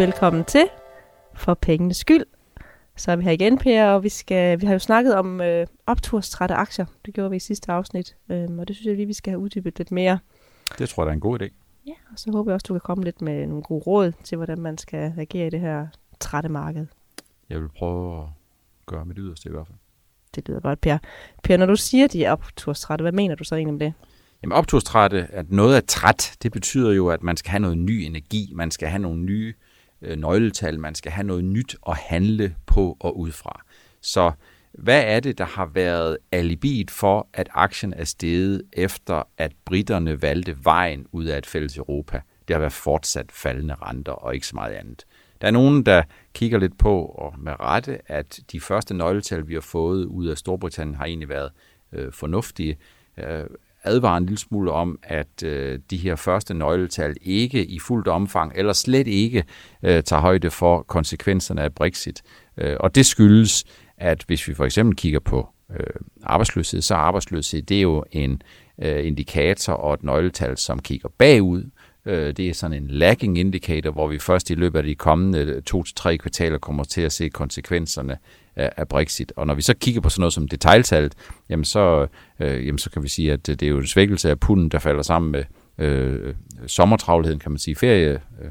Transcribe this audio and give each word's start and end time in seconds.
Velkommen 0.00 0.44
til 0.44 0.64
For 1.34 1.54
pengenes 1.54 1.96
skyld. 1.96 2.24
Så 2.96 3.12
er 3.12 3.16
vi 3.16 3.24
her 3.24 3.30
igen, 3.30 3.58
Per, 3.58 3.86
og 3.86 4.02
vi, 4.02 4.08
skal, 4.08 4.60
vi 4.60 4.66
har 4.66 4.72
jo 4.72 4.78
snakket 4.78 5.14
om 5.14 5.40
øh, 5.40 5.66
opturstrætte 5.86 6.54
aktier. 6.54 6.86
Det 7.06 7.14
gjorde 7.14 7.30
vi 7.30 7.36
i 7.36 7.40
sidste 7.40 7.72
afsnit, 7.72 8.16
øhm, 8.28 8.58
og 8.58 8.68
det 8.68 8.76
synes 8.76 8.86
jeg 8.86 8.96
lige, 8.96 9.06
vi 9.06 9.12
skal 9.12 9.30
have 9.30 9.38
uddybet 9.38 9.78
lidt 9.78 9.92
mere. 9.92 10.18
Det 10.78 10.88
tror 10.88 11.02
jeg, 11.02 11.06
der 11.06 11.10
er 11.10 11.14
en 11.14 11.20
god 11.20 11.42
idé. 11.42 11.48
Ja, 11.86 11.92
og 12.12 12.18
så 12.18 12.30
håber 12.30 12.50
jeg 12.50 12.54
også, 12.54 12.64
du 12.68 12.74
kan 12.74 12.80
komme 12.80 13.04
lidt 13.04 13.22
med 13.22 13.46
nogle 13.46 13.62
gode 13.62 13.82
råd 13.86 14.12
til, 14.24 14.36
hvordan 14.36 14.60
man 14.60 14.78
skal 14.78 15.12
reagere 15.16 15.46
i 15.46 15.50
det 15.50 15.60
her 15.60 15.86
trætte 16.20 16.48
marked. 16.48 16.86
Jeg 17.50 17.60
vil 17.60 17.68
prøve 17.68 18.22
at 18.22 18.28
gøre 18.86 19.04
mit 19.04 19.16
yderste 19.20 19.48
i 19.48 19.52
hvert 19.52 19.66
fald. 19.66 19.78
Det 20.34 20.48
lyder 20.48 20.60
godt, 20.60 20.80
Per. 20.80 20.98
Per, 21.42 21.56
når 21.56 21.66
du 21.66 21.76
siger, 21.76 22.06
de 22.06 22.24
er 22.24 22.32
opturstrætte, 22.32 23.02
hvad 23.02 23.12
mener 23.12 23.34
du 23.34 23.44
så 23.44 23.54
egentlig 23.54 23.74
med 23.74 23.86
det? 23.86 23.92
Jamen 24.42 24.52
opturstrætte, 24.52 25.26
at 25.32 25.50
noget 25.50 25.76
er 25.76 25.80
træt, 25.80 26.36
det 26.42 26.52
betyder 26.52 26.92
jo, 26.92 27.08
at 27.08 27.22
man 27.22 27.36
skal 27.36 27.50
have 27.50 27.60
noget 27.60 27.78
ny 27.78 27.90
energi, 27.90 28.52
man 28.54 28.70
skal 28.70 28.88
have 28.88 29.02
nogle 29.02 29.22
nye 29.22 29.48
øh, 29.48 29.69
Øh, 30.02 30.18
nøgletal, 30.18 30.80
man 30.80 30.94
skal 30.94 31.12
have 31.12 31.26
noget 31.26 31.44
nyt 31.44 31.76
at 31.88 31.96
handle 31.96 32.56
på 32.66 32.96
og 33.00 33.18
ud 33.18 33.32
fra. 33.32 33.62
Så 34.00 34.32
hvad 34.72 35.02
er 35.06 35.20
det, 35.20 35.38
der 35.38 35.44
har 35.44 35.66
været 35.66 36.18
alibiet 36.32 36.90
for, 36.90 37.28
at 37.32 37.48
aktien 37.54 37.94
er 37.94 38.04
steget 38.04 38.62
efter, 38.72 39.22
at 39.38 39.52
britterne 39.64 40.22
valgte 40.22 40.56
vejen 40.64 41.06
ud 41.12 41.24
af 41.24 41.38
et 41.38 41.46
fælles 41.46 41.76
Europa? 41.76 42.20
Det 42.48 42.54
har 42.54 42.60
været 42.60 42.72
fortsat 42.72 43.32
faldende 43.32 43.74
renter 43.74 44.12
og 44.12 44.34
ikke 44.34 44.46
så 44.46 44.56
meget 44.56 44.72
andet. 44.72 45.06
Der 45.40 45.46
er 45.46 45.50
nogen, 45.50 45.86
der 45.86 46.02
kigger 46.34 46.58
lidt 46.58 46.78
på, 46.78 47.04
og 47.04 47.34
med 47.38 47.60
rette, 47.60 48.12
at 48.12 48.40
de 48.52 48.60
første 48.60 48.94
nøgletal, 48.94 49.48
vi 49.48 49.54
har 49.54 49.60
fået 49.60 50.04
ud 50.04 50.26
af 50.26 50.38
Storbritannien, 50.38 50.94
har 50.96 51.04
egentlig 51.04 51.28
været 51.28 51.50
øh, 51.92 52.12
fornuftige. 52.12 52.78
Øh, 53.18 53.44
advarer 53.84 54.16
en 54.16 54.26
lille 54.26 54.38
smule 54.38 54.72
om, 54.72 54.98
at 55.02 55.42
øh, 55.44 55.78
de 55.90 55.96
her 55.96 56.16
første 56.16 56.54
nøgletal 56.54 57.16
ikke 57.22 57.64
i 57.64 57.78
fuldt 57.78 58.08
omfang, 58.08 58.52
eller 58.54 58.72
slet 58.72 59.06
ikke 59.06 59.44
øh, 59.82 60.02
tager 60.02 60.20
højde 60.20 60.50
for 60.50 60.82
konsekvenserne 60.82 61.62
af 61.62 61.74
Brexit. 61.74 62.22
Øh, 62.56 62.76
og 62.80 62.94
det 62.94 63.06
skyldes, 63.06 63.64
at 63.98 64.24
hvis 64.26 64.48
vi 64.48 64.54
for 64.54 64.64
eksempel 64.64 64.96
kigger 64.96 65.20
på 65.20 65.48
øh, 65.70 65.86
arbejdsløshed, 66.22 66.80
så 66.80 66.94
arbejdsløshed 66.94 67.62
det 67.62 67.76
er 67.76 67.82
jo 67.82 68.04
en 68.12 68.42
øh, 68.82 69.06
indikator 69.06 69.72
og 69.72 69.94
et 69.94 70.02
nøgletal, 70.02 70.56
som 70.56 70.78
kigger 70.78 71.08
bagud. 71.18 71.70
Øh, 72.06 72.36
det 72.36 72.48
er 72.48 72.54
sådan 72.54 72.82
en 72.82 72.88
lagging 72.88 73.38
indicator, 73.38 73.90
hvor 73.90 74.06
vi 74.08 74.18
først 74.18 74.50
i 74.50 74.54
løbet 74.54 74.78
af 74.78 74.84
de 74.84 74.94
kommende 74.94 75.60
to 75.60 75.82
til 75.82 75.94
tre 75.94 76.18
kvartaler 76.18 76.58
kommer 76.58 76.84
til 76.84 77.00
at 77.00 77.12
se 77.12 77.28
konsekvenserne 77.28 78.16
af 78.56 78.88
Brexit. 78.88 79.32
Og 79.36 79.46
når 79.46 79.54
vi 79.54 79.62
så 79.62 79.74
kigger 79.74 80.00
på 80.00 80.08
sådan 80.08 80.20
noget 80.20 80.32
som 80.32 80.48
detaljtallet, 80.48 81.14
jamen 81.48 81.64
så, 81.64 82.06
øh, 82.40 82.66
jamen 82.66 82.78
så 82.78 82.90
kan 82.90 83.02
vi 83.02 83.08
sige, 83.08 83.32
at 83.32 83.46
det 83.46 83.62
er 83.62 83.68
jo 83.68 83.78
en 83.78 83.86
svækkelse 83.86 84.30
af 84.30 84.40
punden, 84.40 84.68
der 84.68 84.78
falder 84.78 85.02
sammen 85.02 85.32
med 85.32 85.44
øh, 85.78 86.34
sommertravligheden, 86.66 87.40
kan 87.40 87.52
man 87.52 87.58
sige, 87.58 87.76
ferie, 87.76 88.10
øh, 88.12 88.50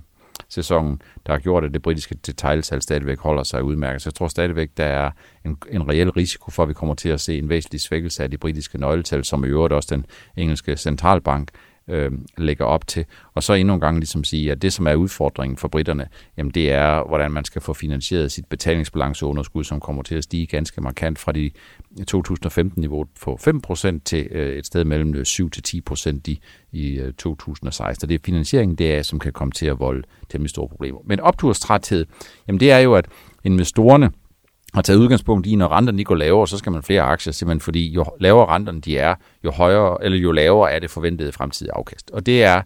sæsonen, 0.50 1.02
der 1.26 1.34
har 1.34 1.40
gjort, 1.40 1.64
at 1.64 1.74
det 1.74 1.82
britiske 1.82 2.16
detaljtal 2.16 2.82
stadigvæk 2.82 3.20
holder 3.20 3.44
sig 3.44 3.64
udmærket. 3.64 4.02
Så 4.02 4.10
jeg 4.10 4.14
tror 4.14 4.28
stadigvæk, 4.28 4.70
der 4.78 4.86
er 4.86 5.12
en, 5.46 5.58
en 5.72 5.90
reel 5.90 6.10
risiko 6.10 6.52
for, 6.52 6.64
at 6.64 6.70
vi 6.70 6.74
kommer 6.74 6.96
til 6.96 7.10
at 7.10 7.22
se 7.22 7.38
en 7.38 7.50
væsentlig 7.50 7.82
svækkelse 7.82 8.24
af 8.24 8.32
de 8.32 8.38
britiske 8.38 8.78
nøgletal, 8.78 9.26
som 9.26 9.46
i 9.46 9.48
øvrigt 9.48 9.74
også 9.74 9.96
den 9.96 10.06
engelske 10.38 10.78
centralbank 10.78 11.52
øh, 11.54 11.69
øh, 11.90 12.12
lægger 12.38 12.66
op 12.66 12.88
til. 12.88 13.06
Og 13.34 13.44
så 13.44 13.54
endnu 13.54 13.74
en 13.74 13.80
gang 13.80 13.98
ligesom 13.98 14.24
sige, 14.24 14.52
at 14.52 14.62
det, 14.62 14.74
som 14.74 14.88
er 14.88 14.96
udfordringen 14.96 15.58
for 15.58 15.68
britterne, 15.68 16.08
jamen 16.38 16.52
det 16.52 16.72
er, 16.72 17.08
hvordan 17.08 17.32
man 17.32 17.46
skal 17.46 17.62
få 17.62 17.74
finansieret 17.74 18.32
sit 18.32 18.46
betalingsbalanceunderskud, 18.46 19.64
som 19.64 19.80
kommer 19.80 20.04
til 20.04 20.16
at 20.16 20.24
stige 20.24 20.46
ganske 20.46 20.82
markant 20.82 21.20
fra 21.20 21.32
de 21.32 21.52
2015-niveau 22.12 23.06
på 23.22 23.40
5% 23.42 24.00
til 24.06 24.28
øh, 24.32 24.58
et 24.58 24.66
sted 24.66 24.84
mellem 24.84 25.16
7-10% 25.22 26.20
i, 26.28 26.40
i 26.72 27.00
øh, 27.00 27.14
2016. 27.14 28.06
Og 28.06 28.10
det 28.10 28.16
er 28.16 28.20
finansieringen, 28.26 28.76
det 28.76 28.96
er, 28.96 29.02
som 29.02 29.20
kan 29.20 29.34
komme 29.34 29.52
til 29.52 29.66
at 29.66 29.80
volde 29.80 30.04
temmelig 30.30 30.50
store 30.50 30.68
problemer. 30.68 31.00
Men 31.06 31.20
opturstræthed, 31.20 32.06
jamen 32.48 32.60
det 32.60 32.72
er 32.72 32.80
jo, 32.80 32.94
at 32.94 33.06
investorerne 33.44 34.12
har 34.74 34.82
taget 34.82 35.00
udgangspunkt 35.00 35.48
i, 35.48 35.56
når 35.56 35.68
renterne 35.68 36.04
går 36.04 36.16
lavere, 36.16 36.48
så 36.48 36.58
skal 36.58 36.72
man 36.72 36.84
flere 36.84 37.02
aktier, 37.02 37.34
simpelthen 37.34 37.62
fordi 37.62 37.92
jo 37.92 38.06
lavere 38.20 38.46
renterne 38.46 38.82
de 38.82 38.98
er, 38.98 39.16
jo 39.44 39.52
højere 39.52 40.04
eller 40.04 40.18
jo 40.18 40.32
lavere 40.32 40.72
er 40.72 40.80
det 40.80 40.90
forventede 40.90 41.32
fremtidige 41.32 41.74
afkast. 41.74 42.12
Og 42.12 42.26
det 42.26 42.44
er 42.44 42.62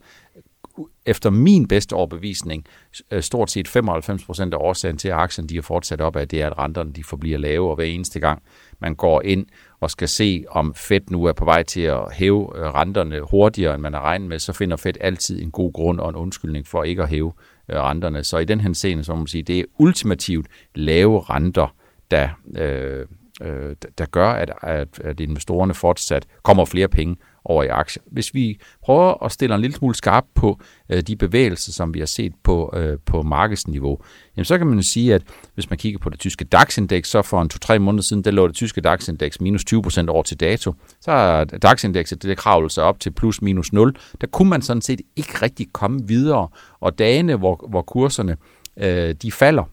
efter 1.05 1.29
min 1.29 1.67
bedste 1.67 1.93
overbevisning, 1.93 2.65
øh, 3.11 3.21
stort 3.21 3.51
set 3.51 3.67
95% 3.67 4.53
af 4.53 4.57
årsagen 4.57 4.97
til, 4.97 5.07
at 5.07 5.13
aktien 5.13 5.49
de 5.49 5.57
er 5.57 5.61
fortsat 5.61 6.01
op 6.01 6.15
af, 6.15 6.27
det 6.27 6.41
er, 6.41 6.47
at 6.47 6.57
renterne 6.57 6.93
de 6.93 7.03
forbliver 7.03 7.37
lave, 7.37 7.69
og 7.69 7.75
hver 7.75 7.85
eneste 7.85 8.19
gang 8.19 8.43
man 8.79 8.95
går 8.95 9.21
ind 9.21 9.45
og 9.79 9.91
skal 9.91 10.07
se, 10.07 10.45
om 10.49 10.73
Fed 10.75 11.01
nu 11.09 11.25
er 11.25 11.33
på 11.33 11.45
vej 11.45 11.63
til 11.63 11.81
at 11.81 12.13
hæve 12.13 12.57
øh, 12.57 12.73
renterne 12.73 13.21
hurtigere, 13.31 13.73
end 13.73 13.81
man 13.81 13.93
har 13.93 14.01
regnet 14.01 14.29
med, 14.29 14.39
så 14.39 14.53
finder 14.53 14.77
Fed 14.77 14.93
altid 15.01 15.41
en 15.41 15.51
god 15.51 15.73
grund 15.73 15.99
og 15.99 16.09
en 16.09 16.15
undskyldning 16.15 16.67
for 16.67 16.83
ikke 16.83 17.03
at 17.03 17.09
hæve 17.09 17.33
øh, 17.71 17.77
renterne. 17.77 18.23
Så 18.23 18.37
i 18.37 18.45
den 18.45 18.61
her 18.61 18.73
scene, 18.73 19.03
så 19.03 19.11
må 19.11 19.17
man 19.17 19.27
sige, 19.27 19.43
det 19.43 19.59
er 19.59 19.63
ultimativt 19.77 20.47
lave 20.75 21.21
renter, 21.21 21.75
der, 22.13 22.29
øh, 22.57 23.05
øh, 23.41 23.75
der 23.97 24.05
gør, 24.05 24.29
at, 24.29 24.51
at, 24.61 24.99
at 25.03 25.19
investorerne 25.19 25.73
fortsat 25.73 26.25
kommer 26.43 26.65
flere 26.65 26.87
penge 26.87 27.15
over 27.45 27.63
i 27.63 27.67
aktier. 27.67 28.03
Hvis 28.11 28.33
vi 28.33 28.59
prøver 28.83 29.23
at 29.25 29.31
stille 29.31 29.55
en 29.55 29.61
lille 29.61 29.75
smule 29.75 29.95
skarp 29.95 30.25
på 30.35 30.59
øh, 30.89 31.01
de 31.01 31.15
bevægelser, 31.15 31.71
som 31.71 31.93
vi 31.93 31.99
har 31.99 32.05
set 32.05 32.33
på, 32.43 32.73
øh, 32.75 32.97
på 33.05 33.21
markedsniveau, 33.21 33.99
jamen 34.37 34.45
så 34.45 34.57
kan 34.57 34.67
man 34.67 34.83
sige, 34.83 35.13
at 35.13 35.21
hvis 35.53 35.69
man 35.69 35.79
kigger 35.79 35.99
på 35.99 36.09
det 36.09 36.19
tyske 36.19 36.45
DAX-indeks, 36.45 37.09
så 37.09 37.21
for 37.21 37.41
en 37.41 37.49
to-tre 37.49 37.79
måneder 37.79 38.03
siden, 38.03 38.23
der 38.23 38.31
lå 38.31 38.47
det 38.47 38.55
tyske 38.55 38.81
DAX-indeks 38.81 39.41
minus 39.41 39.65
20% 39.73 40.07
over 40.07 40.23
til 40.23 40.39
dato. 40.39 40.73
Så 41.01 41.11
er 41.11 41.43
DAX-indekset, 41.43 42.23
det 42.23 42.37
kravlede 42.37 42.73
sig 42.73 42.83
op 42.83 42.99
til 42.99 43.11
plus 43.11 43.41
minus 43.41 43.73
0. 43.73 43.95
Der 44.21 44.27
kunne 44.27 44.49
man 44.49 44.61
sådan 44.61 44.81
set 44.81 45.01
ikke 45.15 45.33
rigtig 45.41 45.67
komme 45.73 46.07
videre, 46.07 46.47
og 46.79 46.99
dagene, 46.99 47.35
hvor, 47.35 47.65
hvor 47.69 47.81
kurserne 47.81 48.37
øh, 48.77 49.15
de 49.21 49.31
falder, 49.31 49.63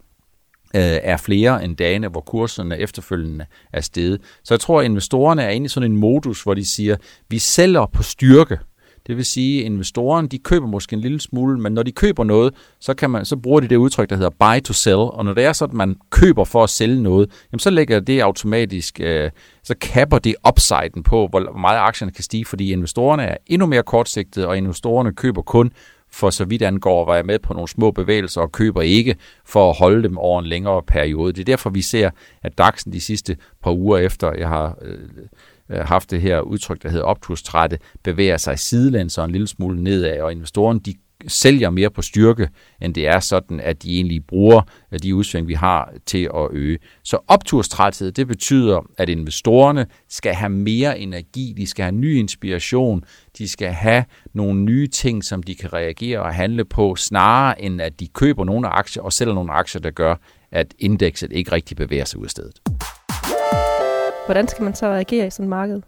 Øh, 0.74 0.82
er 0.82 1.16
flere 1.16 1.64
end 1.64 1.76
dagene, 1.76 2.08
hvor 2.08 2.20
kurserne 2.20 2.78
efterfølgende 2.78 3.46
er 3.72 3.80
steget. 3.80 4.20
Så 4.44 4.54
jeg 4.54 4.60
tror, 4.60 4.80
at 4.80 4.84
investorerne 4.84 5.42
er 5.42 5.50
inde 5.50 5.64
i 5.64 5.68
sådan 5.68 5.90
en 5.90 5.96
modus, 5.96 6.42
hvor 6.42 6.54
de 6.54 6.66
siger, 6.66 6.96
vi 7.28 7.38
sælger 7.38 7.86
på 7.86 8.02
styrke. 8.02 8.58
Det 9.06 9.16
vil 9.16 9.24
sige, 9.24 9.60
at 9.60 9.66
investorerne 9.66 10.28
de 10.28 10.38
køber 10.38 10.66
måske 10.66 10.94
en 10.94 11.00
lille 11.00 11.20
smule, 11.20 11.60
men 11.60 11.72
når 11.72 11.82
de 11.82 11.92
køber 11.92 12.24
noget, 12.24 12.54
så, 12.80 12.94
kan 12.94 13.10
man, 13.10 13.24
så 13.24 13.36
bruger 13.36 13.60
de 13.60 13.68
det 13.68 13.76
udtryk, 13.76 14.10
der 14.10 14.16
hedder 14.16 14.30
buy 14.30 14.62
to 14.64 14.72
sell. 14.72 14.96
Og 14.96 15.24
når 15.24 15.34
det 15.34 15.44
er 15.44 15.52
sådan, 15.52 15.72
at 15.72 15.76
man 15.76 15.96
køber 16.10 16.44
for 16.44 16.64
at 16.64 16.70
sælge 16.70 17.02
noget, 17.02 17.30
jamen 17.52 17.58
så 17.58 17.70
lægger 17.70 18.00
det 18.00 18.20
automatisk, 18.20 19.00
øh, 19.00 19.30
så 19.64 19.74
kapper 19.80 20.18
det 20.18 20.34
upsiden 20.48 21.02
på, 21.02 21.26
hvor 21.30 21.58
meget 21.58 21.78
aktierne 21.78 22.12
kan 22.12 22.24
stige, 22.24 22.44
fordi 22.44 22.72
investorerne 22.72 23.22
er 23.22 23.36
endnu 23.46 23.66
mere 23.66 23.82
kortsigtede, 23.82 24.48
og 24.48 24.56
investorerne 24.56 25.12
køber 25.12 25.42
kun 25.42 25.72
for 26.12 26.30
så 26.30 26.44
vidt 26.44 26.62
angår 26.62 27.04
var 27.04 27.14
jeg 27.14 27.26
med 27.26 27.38
på 27.38 27.52
nogle 27.54 27.68
små 27.68 27.90
bevægelser 27.90 28.40
og 28.40 28.52
køber 28.52 28.82
ikke 28.82 29.16
for 29.44 29.70
at 29.70 29.76
holde 29.76 30.02
dem 30.02 30.18
over 30.18 30.40
en 30.40 30.46
længere 30.46 30.82
periode. 30.82 31.32
Det 31.32 31.40
er 31.40 31.44
derfor, 31.44 31.70
vi 31.70 31.82
ser, 31.82 32.10
at 32.42 32.60
DAX'en 32.60 32.92
de 32.92 33.00
sidste 33.00 33.36
par 33.62 33.72
uger 33.72 33.98
efter, 33.98 34.32
jeg 34.32 34.48
har 34.48 34.78
øh, 34.82 34.98
øh 35.70 35.78
haft 35.78 36.10
det 36.10 36.20
her 36.20 36.40
udtryk, 36.40 36.82
der 36.82 36.88
hedder 36.88 37.04
opturstrætte, 37.04 37.78
bevæger 38.04 38.36
sig 38.36 38.58
sidelæns 38.58 39.18
og 39.18 39.24
en 39.24 39.30
lille 39.30 39.46
smule 39.46 39.82
nedad, 39.82 40.20
og 40.20 40.32
investorerne 40.32 40.80
de 40.80 40.94
sælger 41.28 41.70
mere 41.70 41.90
på 41.90 42.02
styrke, 42.02 42.48
end 42.82 42.94
det 42.94 43.06
er 43.06 43.20
sådan, 43.20 43.60
at 43.60 43.82
de 43.82 43.94
egentlig 43.94 44.26
bruger 44.26 44.62
øh, 44.92 44.98
de 45.02 45.14
udsving, 45.14 45.48
vi 45.48 45.54
har 45.54 45.92
til 46.06 46.30
at 46.34 46.48
øge. 46.50 46.78
Så 47.04 47.18
opturstræthed, 47.28 48.12
det 48.12 48.26
betyder, 48.28 48.86
at 48.98 49.08
investorerne 49.08 49.86
skal 50.08 50.34
have 50.34 50.50
mere 50.50 50.98
energi, 50.98 51.54
de 51.56 51.66
skal 51.66 51.82
have 51.82 51.92
ny 51.92 52.18
inspiration, 52.18 53.04
de 53.38 53.48
skal 53.48 53.72
have 53.72 54.04
nogle 54.34 54.60
nye 54.60 54.86
ting, 54.86 55.24
som 55.24 55.42
de 55.42 55.54
kan 55.54 55.72
reagere 55.72 56.22
og 56.22 56.34
handle 56.34 56.64
på, 56.64 56.96
snarere 56.96 57.62
end 57.62 57.82
at 57.82 58.00
de 58.00 58.08
køber 58.08 58.44
nogle 58.44 58.68
aktier 58.68 59.02
og 59.02 59.12
sælger 59.12 59.34
nogle 59.34 59.52
aktier, 59.52 59.80
der 59.80 59.90
gør, 59.90 60.14
at 60.50 60.74
indekset 60.78 61.32
ikke 61.32 61.52
rigtig 61.52 61.76
bevæger 61.76 62.04
sig 62.04 62.18
ud 62.18 62.24
af 62.24 62.30
stedet. 62.30 62.60
Hvordan 64.26 64.48
skal 64.48 64.64
man 64.64 64.74
så 64.74 64.86
reagere 64.86 65.26
i 65.26 65.30
sådan 65.30 65.44
et 65.44 65.50
marked? 65.50 65.82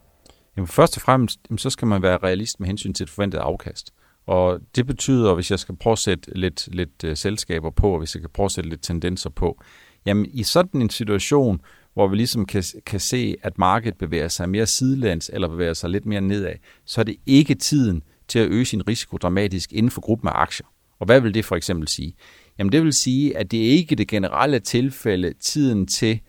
Jamen 0.56 0.68
først 0.68 0.96
og 0.96 1.02
fremmest, 1.02 1.40
så 1.56 1.70
skal 1.70 1.88
man 1.88 2.02
være 2.02 2.16
realist 2.16 2.60
med 2.60 2.68
hensyn 2.68 2.94
til 2.94 3.04
et 3.04 3.10
forventet 3.10 3.38
afkast. 3.38 3.92
Og 4.26 4.60
det 4.76 4.86
betyder, 4.86 5.34
hvis 5.34 5.50
jeg 5.50 5.58
skal 5.58 5.76
prøve 5.76 5.92
at 5.92 5.98
sætte 5.98 6.38
lidt, 6.38 6.68
lidt 6.72 7.04
uh, 7.04 7.14
selskaber 7.14 7.70
på, 7.70 7.92
og 7.92 7.98
hvis 7.98 8.14
jeg 8.14 8.20
kan 8.20 8.30
prøve 8.34 8.44
at 8.44 8.52
sætte 8.52 8.70
lidt 8.70 8.82
tendenser 8.82 9.30
på, 9.30 9.62
jamen 10.06 10.26
i 10.32 10.42
sådan 10.42 10.82
en 10.82 10.90
situation, 10.90 11.60
hvor 11.94 12.08
vi 12.08 12.16
ligesom 12.16 12.46
kan, 12.46 12.64
kan 12.86 13.00
se, 13.00 13.36
at 13.42 13.58
markedet 13.58 13.98
bevæger 13.98 14.28
sig 14.28 14.48
mere 14.48 14.66
sidelæns 14.66 15.30
eller 15.32 15.48
bevæger 15.48 15.74
sig 15.74 15.90
lidt 15.90 16.06
mere 16.06 16.20
nedad, 16.20 16.54
så 16.84 17.00
er 17.00 17.04
det 17.04 17.16
ikke 17.26 17.54
tiden 17.54 18.02
til 18.28 18.38
at 18.38 18.48
øge 18.48 18.64
sin 18.64 18.88
risiko 18.88 19.16
dramatisk 19.16 19.72
inden 19.72 19.90
for 19.90 20.00
gruppen 20.00 20.28
af 20.28 20.32
aktier. 20.34 20.66
Og 20.98 21.06
hvad 21.06 21.20
vil 21.20 21.34
det 21.34 21.44
for 21.44 21.56
eksempel 21.56 21.88
sige? 21.88 22.14
Jamen 22.58 22.72
det 22.72 22.82
vil 22.82 22.92
sige, 22.92 23.36
at 23.36 23.50
det 23.50 23.58
ikke 23.58 23.92
er 23.92 23.96
det 23.96 24.08
generelle 24.08 24.58
tilfælde 24.60 25.32
tiden 25.40 25.86
til 25.86 26.20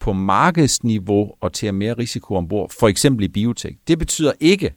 på 0.00 0.12
markedsniveau 0.12 1.32
og 1.40 1.52
til 1.52 1.66
at 1.66 1.74
mere 1.74 1.94
risiko 1.94 2.34
ombord, 2.34 2.72
for 2.80 2.88
eksempel 2.88 3.24
i 3.24 3.28
biotek. 3.28 3.76
Det 3.88 3.98
betyder 3.98 4.32
ikke, 4.40 4.74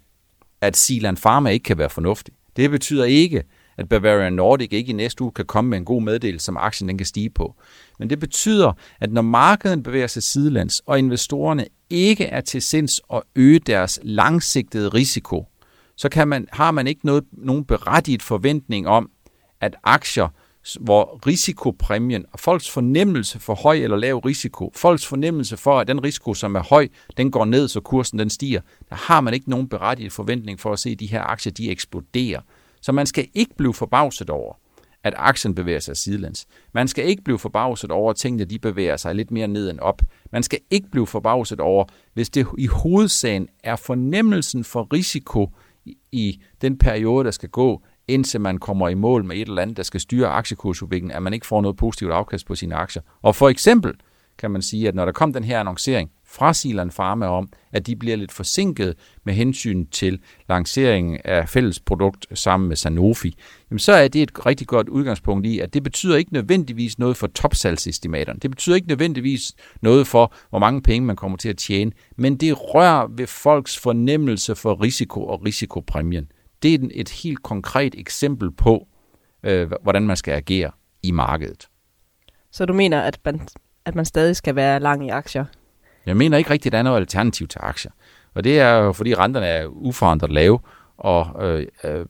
at 0.61 0.77
Silan 0.77 1.15
Pharma 1.15 1.49
ikke 1.49 1.63
kan 1.63 1.77
være 1.77 1.89
fornuftig. 1.89 2.33
Det 2.57 2.71
betyder 2.71 3.05
ikke, 3.05 3.43
at 3.77 3.89
Bavarian 3.89 4.33
Nordic 4.33 4.67
ikke 4.71 4.89
i 4.89 4.93
næste 4.93 5.21
uge 5.21 5.31
kan 5.31 5.45
komme 5.45 5.69
med 5.69 5.77
en 5.77 5.85
god 5.85 6.01
meddelelse, 6.01 6.45
som 6.45 6.57
aktien 6.57 6.89
den 6.89 6.97
kan 6.97 7.05
stige 7.05 7.29
på. 7.29 7.55
Men 7.99 8.09
det 8.09 8.19
betyder, 8.19 8.73
at 8.99 9.11
når 9.11 9.21
markedet 9.21 9.83
bevæger 9.83 10.07
sig 10.07 10.23
sidelands, 10.23 10.79
og 10.79 10.99
investorerne 10.99 11.65
ikke 11.89 12.25
er 12.25 12.41
til 12.41 12.61
sinds 12.61 13.01
at 13.13 13.21
øge 13.35 13.59
deres 13.59 13.99
langsigtede 14.03 14.89
risiko, 14.89 15.45
så 15.95 16.09
kan 16.09 16.27
man, 16.27 16.47
har 16.53 16.71
man 16.71 16.87
ikke 16.87 17.05
noget, 17.05 17.23
nogen 17.31 17.65
berettiget 17.65 18.23
forventning 18.23 18.87
om, 18.87 19.09
at 19.61 19.75
aktier, 19.83 20.27
hvor 20.75 21.19
risikopræmien 21.27 22.25
og 22.33 22.39
folks 22.39 22.69
fornemmelse 22.69 23.39
for 23.39 23.55
høj 23.55 23.75
eller 23.75 23.97
lav 23.97 24.17
risiko, 24.17 24.71
folks 24.75 25.05
fornemmelse 25.05 25.57
for, 25.57 25.79
at 25.79 25.87
den 25.87 26.03
risiko, 26.03 26.33
som 26.33 26.55
er 26.55 26.63
høj, 26.63 26.87
den 27.17 27.31
går 27.31 27.45
ned, 27.45 27.67
så 27.67 27.79
kursen 27.79 28.19
den 28.19 28.29
stiger, 28.29 28.61
der 28.89 28.95
har 28.95 29.21
man 29.21 29.33
ikke 29.33 29.49
nogen 29.49 29.69
berettiget 29.69 30.11
forventning 30.11 30.59
for 30.59 30.73
at 30.73 30.79
se, 30.79 30.89
at 30.89 30.99
de 30.99 31.07
her 31.07 31.21
aktier, 31.21 31.53
de 31.53 31.69
eksploderer. 31.69 32.41
Så 32.81 32.91
man 32.91 33.05
skal 33.05 33.27
ikke 33.33 33.55
blive 33.57 33.73
forbavset 33.73 34.29
over, 34.29 34.53
at 35.03 35.13
aktien 35.17 35.55
bevæger 35.55 35.79
sig 35.79 35.97
sidelæns. 35.97 36.47
Man 36.73 36.87
skal 36.87 37.05
ikke 37.05 37.23
blive 37.23 37.39
forbavset 37.39 37.91
over, 37.91 38.09
at 38.09 38.15
tingene 38.15 38.45
de 38.45 38.59
bevæger 38.59 38.97
sig 38.97 39.15
lidt 39.15 39.31
mere 39.31 39.47
ned 39.47 39.69
end 39.69 39.79
op. 39.79 40.01
Man 40.31 40.43
skal 40.43 40.59
ikke 40.71 40.89
blive 40.91 41.07
forbavset 41.07 41.59
over, 41.59 41.85
hvis 42.13 42.29
det 42.29 42.47
i 42.57 42.67
hovedsagen 42.67 43.47
er 43.63 43.75
fornemmelsen 43.75 44.63
for 44.63 44.87
risiko 44.93 45.49
i 46.11 46.41
den 46.61 46.77
periode, 46.77 47.25
der 47.25 47.31
skal 47.31 47.49
gå, 47.49 47.81
indtil 48.07 48.41
man 48.41 48.57
kommer 48.57 48.89
i 48.89 48.93
mål 48.93 49.25
med 49.25 49.35
et 49.35 49.47
eller 49.47 49.61
andet, 49.61 49.77
der 49.77 49.83
skal 49.83 49.99
styre 49.99 50.27
aktiekursudviklingen, 50.27 51.11
at 51.11 51.23
man 51.23 51.33
ikke 51.33 51.47
får 51.47 51.61
noget 51.61 51.77
positivt 51.77 52.11
afkast 52.11 52.47
på 52.47 52.55
sine 52.55 52.75
aktier. 52.75 53.01
Og 53.21 53.35
for 53.35 53.49
eksempel 53.49 53.93
kan 54.37 54.51
man 54.51 54.61
sige, 54.61 54.87
at 54.87 54.95
når 54.95 55.05
der 55.05 55.11
kom 55.11 55.33
den 55.33 55.43
her 55.43 55.59
annoncering 55.59 56.11
fra 56.25 56.53
Silan 56.53 56.89
Pharma 56.89 57.25
om, 57.25 57.49
at 57.71 57.87
de 57.87 57.95
bliver 57.95 58.15
lidt 58.15 58.31
forsinket 58.31 58.95
med 59.23 59.33
hensyn 59.33 59.85
til 59.85 60.19
lanceringen 60.49 61.19
af 61.25 61.49
fælles 61.49 61.79
produkt 61.79 62.25
sammen 62.33 62.69
med 62.69 62.75
Sanofi, 62.75 63.35
jamen 63.71 63.79
så 63.79 63.91
er 63.91 64.07
det 64.07 64.21
et 64.21 64.45
rigtig 64.45 64.67
godt 64.67 64.89
udgangspunkt 64.89 65.45
i, 65.45 65.59
at 65.59 65.73
det 65.73 65.83
betyder 65.83 66.17
ikke 66.17 66.33
nødvendigvis 66.33 66.99
noget 66.99 67.17
for 67.17 67.27
topsalgsestimaterne. 67.27 68.39
Det 68.39 68.49
betyder 68.51 68.75
ikke 68.75 68.87
nødvendigvis 68.87 69.55
noget 69.81 70.07
for, 70.07 70.33
hvor 70.49 70.59
mange 70.59 70.81
penge 70.81 71.05
man 71.05 71.15
kommer 71.15 71.37
til 71.37 71.49
at 71.49 71.57
tjene, 71.57 71.91
men 72.17 72.37
det 72.37 72.55
rører 72.57 73.07
ved 73.09 73.27
folks 73.27 73.77
fornemmelse 73.77 74.55
for 74.55 74.81
risiko 74.81 75.27
og 75.27 75.45
risikopræmien. 75.45 76.27
Det 76.63 76.73
er 76.73 76.87
et 76.91 77.09
helt 77.09 77.43
konkret 77.43 77.95
eksempel 77.97 78.51
på, 78.51 78.87
øh, 79.43 79.71
hvordan 79.83 80.07
man 80.07 80.17
skal 80.17 80.33
agere 80.33 80.71
i 81.03 81.11
markedet. 81.11 81.67
Så 82.51 82.65
du 82.65 82.73
mener, 82.73 83.01
at 83.01 83.19
man, 83.25 83.41
at 83.85 83.95
man 83.95 84.05
stadig 84.05 84.35
skal 84.35 84.55
være 84.55 84.79
lang 84.79 85.05
i 85.05 85.09
aktier? 85.09 85.45
Jeg 86.05 86.17
mener 86.17 86.37
ikke 86.37 86.49
rigtigt, 86.49 86.65
at 86.67 86.71
der 86.71 86.79
er 86.79 86.83
noget 86.83 86.97
alternativ 86.97 87.47
til 87.47 87.59
aktier. 87.63 87.91
Og 88.33 88.43
det 88.43 88.59
er 88.59 88.73
jo, 88.73 88.93
fordi 88.93 89.15
renterne 89.15 89.45
er 89.45 89.65
uforandret 89.65 90.31
lave, 90.31 90.59
og 90.97 91.45
øh, 91.45 91.67
øh, 91.83 92.05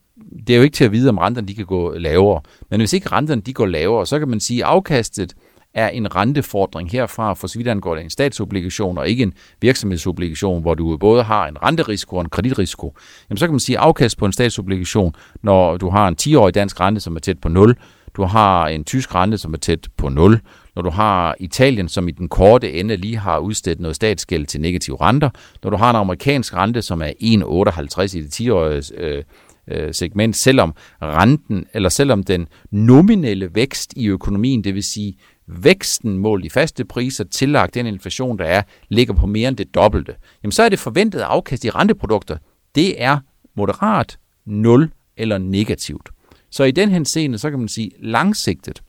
det 0.47 0.50
er 0.50 0.57
jo 0.57 0.63
ikke 0.63 0.75
til 0.75 0.85
at 0.85 0.91
vide, 0.91 1.09
om 1.09 1.17
renterne 1.17 1.47
de 1.47 1.55
kan 1.55 1.65
gå 1.65 1.97
lavere. 1.97 2.41
Men 2.69 2.79
hvis 2.81 2.93
ikke 2.93 3.09
renterne 3.09 3.41
de 3.41 3.53
går 3.53 3.65
lavere, 3.65 4.05
så 4.05 4.19
kan 4.19 4.27
man 4.27 4.39
sige, 4.39 4.65
at 4.65 4.69
afkastet 4.69 5.33
er 5.73 5.89
en 5.89 6.15
rentefordring 6.15 6.91
herfra, 6.91 7.33
for 7.33 7.47
så 7.47 7.59
vidt 7.59 7.67
angår 7.67 7.95
det 7.95 8.03
en 8.03 8.09
statsobligation 8.09 8.97
og 8.97 9.09
ikke 9.09 9.23
en 9.23 9.33
virksomhedsobligation, 9.61 10.61
hvor 10.61 10.73
du 10.73 10.97
både 10.97 11.23
har 11.23 11.47
en 11.47 11.63
renterisiko 11.63 12.15
og 12.15 12.21
en 12.21 12.29
kreditrisiko, 12.29 12.93
jamen 13.29 13.37
så 13.37 13.45
kan 13.45 13.53
man 13.53 13.59
sige 13.59 13.77
afkast 13.77 14.17
på 14.17 14.25
en 14.25 14.33
statsobligation, 14.33 15.13
når 15.43 15.77
du 15.77 15.89
har 15.89 16.07
en 16.07 16.15
10-årig 16.21 16.55
dansk 16.55 16.79
rente, 16.79 17.01
som 17.01 17.15
er 17.15 17.19
tæt 17.19 17.39
på 17.39 17.49
0, 17.49 17.75
du 18.17 18.23
har 18.23 18.67
en 18.67 18.83
tysk 18.83 19.15
rente, 19.15 19.37
som 19.37 19.53
er 19.53 19.57
tæt 19.57 19.87
på 19.97 20.09
0, 20.09 20.39
når 20.75 20.81
du 20.81 20.89
har 20.89 21.35
Italien, 21.39 21.89
som 21.89 22.07
i 22.07 22.11
den 22.11 22.29
korte 22.29 22.73
ende 22.73 22.95
lige 22.95 23.17
har 23.17 23.39
udstedt 23.39 23.79
noget 23.79 23.95
statsgæld 23.95 24.45
til 24.45 24.61
negative 24.61 24.97
renter, 25.01 25.29
når 25.63 25.69
du 25.69 25.77
har 25.77 25.89
en 25.89 25.95
amerikansk 25.95 26.53
rente, 26.55 26.81
som 26.81 27.01
er 27.01 27.07
1,58 27.07 28.17
i 28.17 28.21
det 28.21 28.39
10-årige 28.39 28.83
øh, 28.97 29.23
øh, 29.67 29.93
segment, 29.93 30.35
selvom 30.35 30.75
renten, 31.01 31.65
eller 31.73 31.89
selvom 31.89 32.23
den 32.23 32.47
nominelle 32.71 33.55
vækst 33.55 33.93
i 33.95 34.07
økonomien, 34.07 34.63
det 34.63 34.75
vil 34.75 34.83
sige 34.83 35.17
væksten 35.47 36.17
målt 36.17 36.45
i 36.45 36.49
faste 36.49 36.85
priser, 36.85 37.23
tillagt 37.23 37.73
den 37.73 37.85
inflation, 37.85 38.39
der 38.39 38.45
er, 38.45 38.61
ligger 38.89 39.13
på 39.13 39.25
mere 39.25 39.47
end 39.47 39.57
det 39.57 39.75
dobbelte, 39.75 40.15
jamen 40.44 40.51
så 40.51 40.63
er 40.63 40.69
det 40.69 40.79
forventede 40.79 41.23
afkast 41.23 41.65
i 41.65 41.69
renteprodukter, 41.69 42.38
det 42.75 43.01
er 43.01 43.19
moderat, 43.55 44.19
nul 44.45 44.91
eller 45.17 45.38
negativt. 45.38 46.09
Så 46.49 46.63
i 46.63 46.71
den 46.71 46.89
henseende, 46.89 47.38
så 47.38 47.49
kan 47.49 47.59
man 47.59 47.67
sige, 47.67 47.91
langsigtet, 47.99 48.83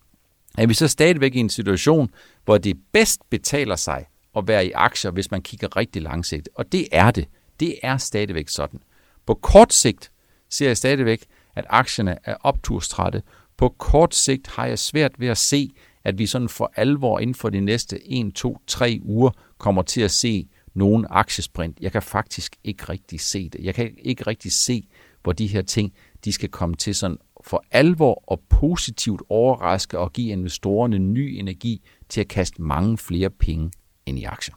er 0.59 0.67
vi 0.67 0.75
så 0.75 0.89
stadigvæk 0.89 1.35
i 1.35 1.39
en 1.39 1.51
situation, 1.51 2.11
hvor 2.45 2.59
det 2.59 2.77
bedst 2.93 3.21
betaler 3.31 3.77
sig 3.77 4.05
at 4.37 4.49
være 4.49 4.67
i 4.67 4.71
aktier, 4.71 5.11
hvis 5.11 5.31
man 5.31 5.43
kigger 5.43 5.77
rigtig 5.77 6.03
langsigtet. 6.03 6.49
Og 6.55 6.73
det 6.73 6.89
er 6.93 7.11
det. 7.11 7.27
Det 7.61 7.75
er 7.83 7.97
stadigvæk 7.97 8.49
sådan. 8.49 8.81
På 9.27 9.35
kort 9.35 9.73
sigt 9.73 10.11
ser 10.51 10.67
jeg 10.67 10.77
stadigvæk, 10.77 11.27
at 11.55 11.65
aktierne 11.69 12.19
er 12.25 12.37
opturstrætte. 12.41 13.23
På 13.57 13.69
kort 13.69 14.15
sigt 14.15 14.47
har 14.47 14.67
jeg 14.67 14.79
svært 14.79 15.13
ved 15.19 15.29
at 15.29 15.39
se, 15.39 15.71
at 16.05 16.19
vi 16.19 16.27
sådan 16.27 16.49
for 16.49 16.73
alvor 16.77 17.19
inden 17.19 17.35
for 17.35 17.51
de 17.51 17.61
næste 17.61 18.13
1, 18.13 18.35
2, 18.35 18.59
3 18.67 19.01
uger 19.03 19.31
kommer 19.59 19.83
til 19.83 20.01
at 20.01 20.11
se 20.11 20.49
nogen 20.75 21.07
aktiesprint. 21.11 21.79
Jeg 21.81 21.93
kan 21.93 22.03
faktisk 22.03 22.57
ikke 22.65 22.85
rigtig 22.85 23.21
se 23.21 23.49
det. 23.49 23.65
Jeg 23.65 23.75
kan 23.75 23.91
ikke 23.99 24.27
rigtig 24.27 24.53
se, 24.53 24.89
hvor 25.23 25.33
de 25.33 25.47
her 25.47 25.63
ting 25.63 25.93
de 26.25 26.33
skal 26.33 26.49
komme 26.49 26.77
til 26.77 26.95
sådan 26.95 27.19
for 27.45 27.65
alvor 27.71 28.23
og 28.27 28.41
positivt 28.49 29.23
overraske 29.29 29.99
og 29.99 30.13
give 30.13 30.33
investorerne 30.33 30.99
ny 30.99 31.37
energi 31.39 31.83
til 32.09 32.21
at 32.21 32.29
kaste 32.29 32.63
mange 32.63 32.99
flere 32.99 33.31
penge 33.31 33.71
ind 34.07 34.19
i 34.19 34.25
aktier. 34.25 34.55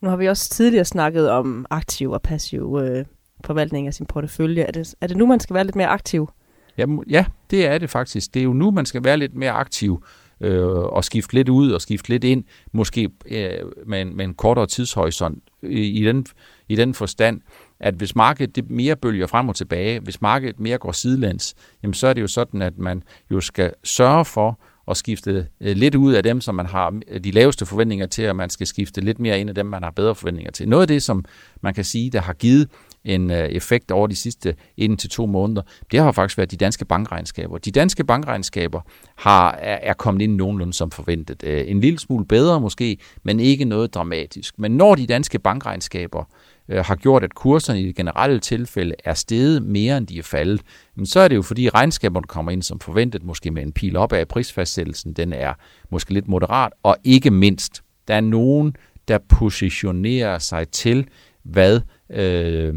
Nu 0.00 0.08
har 0.08 0.16
vi 0.16 0.28
også 0.28 0.50
tidligere 0.50 0.84
snakket 0.84 1.30
om 1.30 1.66
aktiv 1.70 2.10
og 2.10 2.22
passiv 2.22 2.78
øh, 2.82 3.04
forvaltning 3.44 3.86
af 3.86 3.94
sin 3.94 4.06
portefølje. 4.06 4.62
Er 4.62 4.72
det, 4.72 4.94
er 5.00 5.06
det 5.06 5.16
nu, 5.16 5.26
man 5.26 5.40
skal 5.40 5.54
være 5.54 5.64
lidt 5.64 5.76
mere 5.76 5.88
aktiv? 5.88 6.30
Ja, 6.78 6.86
ja, 7.10 7.24
det 7.50 7.66
er 7.66 7.78
det 7.78 7.90
faktisk. 7.90 8.34
Det 8.34 8.40
er 8.40 8.44
jo 8.44 8.52
nu, 8.52 8.70
man 8.70 8.86
skal 8.86 9.04
være 9.04 9.16
lidt 9.16 9.34
mere 9.34 9.50
aktiv 9.50 10.04
øh, 10.40 10.66
og 10.68 11.04
skifte 11.04 11.34
lidt 11.34 11.48
ud 11.48 11.70
og 11.70 11.80
skifte 11.80 12.08
lidt 12.08 12.24
ind, 12.24 12.44
måske 12.72 13.10
øh, 13.26 13.50
med, 13.86 14.02
en, 14.02 14.16
med 14.16 14.24
en 14.24 14.34
kortere 14.34 14.66
tidshorisont. 14.66 15.42
I, 15.62 16.00
i, 16.00 16.04
den, 16.04 16.26
I 16.68 16.76
den 16.76 16.94
forstand, 16.94 17.40
at 17.80 17.94
hvis 17.94 18.16
markedet 18.16 18.56
det 18.56 18.70
mere 18.70 18.96
bølger 18.96 19.26
frem 19.26 19.48
og 19.48 19.56
tilbage, 19.56 20.00
hvis 20.00 20.20
markedet 20.20 20.60
mere 20.60 20.78
går 20.78 20.92
sidelands, 20.92 21.54
jamen 21.82 21.94
så 21.94 22.06
er 22.06 22.12
det 22.12 22.22
jo 22.22 22.26
sådan, 22.26 22.62
at 22.62 22.78
man 22.78 23.02
jo 23.30 23.40
skal 23.40 23.72
sørge 23.84 24.24
for 24.24 24.60
at 24.90 24.96
skifte 24.96 25.46
øh, 25.60 25.76
lidt 25.76 25.94
ud 25.94 26.12
af 26.12 26.22
dem, 26.22 26.40
som 26.40 26.54
man 26.54 26.66
har 26.66 27.00
øh, 27.08 27.24
de 27.24 27.30
laveste 27.30 27.66
forventninger 27.66 28.06
til, 28.06 28.28
og 28.28 28.36
man 28.36 28.50
skal 28.50 28.66
skifte 28.66 29.00
lidt 29.00 29.18
mere 29.18 29.40
ind 29.40 29.48
af 29.48 29.54
dem, 29.54 29.66
man 29.66 29.82
har 29.82 29.90
bedre 29.90 30.14
forventninger 30.14 30.50
til. 30.52 30.68
Noget 30.68 30.82
af 30.82 30.88
det, 30.88 31.02
som 31.02 31.24
man 31.60 31.74
kan 31.74 31.84
sige, 31.84 32.10
der 32.10 32.20
har 32.20 32.32
givet 32.32 32.68
en 33.08 33.30
øh, 33.30 33.48
effekt 33.48 33.90
over 33.90 34.06
de 34.06 34.16
sidste 34.16 34.54
1 34.76 34.98
til 34.98 35.10
to 35.10 35.26
måneder, 35.26 35.62
det 35.92 36.00
har 36.00 36.12
faktisk 36.12 36.38
været 36.38 36.50
de 36.50 36.56
danske 36.56 36.84
bankregnskaber. 36.84 37.58
De 37.58 37.70
danske 37.70 38.04
bankregnskaber 38.04 38.80
har, 39.16 39.52
er, 39.52 39.78
er 39.82 39.92
kommet 39.92 40.22
ind 40.22 40.34
nogenlunde 40.34 40.72
som 40.72 40.90
forventet. 40.90 41.42
Øh, 41.44 41.64
en 41.66 41.80
lille 41.80 41.98
smule 41.98 42.26
bedre 42.26 42.60
måske, 42.60 42.98
men 43.22 43.40
ikke 43.40 43.64
noget 43.64 43.94
dramatisk. 43.94 44.58
Men 44.58 44.76
når 44.76 44.94
de 44.94 45.06
danske 45.06 45.38
bankregnskaber 45.38 46.24
øh, 46.68 46.84
har 46.84 46.94
gjort, 46.94 47.24
at 47.24 47.34
kurserne 47.34 47.80
i 47.80 47.86
det 47.86 47.96
generelle 47.96 48.40
tilfælde 48.40 48.94
er 49.04 49.14
steget 49.14 49.62
mere, 49.62 49.96
end 49.96 50.06
de 50.06 50.18
er 50.18 50.22
faldet, 50.22 50.60
men 50.96 51.06
så 51.06 51.20
er 51.20 51.28
det 51.28 51.36
jo 51.36 51.42
fordi 51.42 51.68
regnskaberne 51.68 52.26
kommer 52.26 52.52
ind 52.52 52.62
som 52.62 52.80
forventet, 52.80 53.22
måske 53.22 53.50
med 53.50 53.62
en 53.62 53.72
pil 53.72 53.96
op 53.96 54.12
af 54.12 54.28
prisfastsættelsen, 54.28 55.12
den 55.12 55.32
er 55.32 55.52
måske 55.90 56.14
lidt 56.14 56.28
moderat, 56.28 56.72
og 56.82 56.96
ikke 57.04 57.30
mindst, 57.30 57.82
der 58.08 58.14
er 58.14 58.20
nogen, 58.20 58.76
der 59.08 59.18
positionerer 59.28 60.38
sig 60.38 60.68
til, 60.68 61.06
hvad 61.42 61.80
øh, 62.10 62.74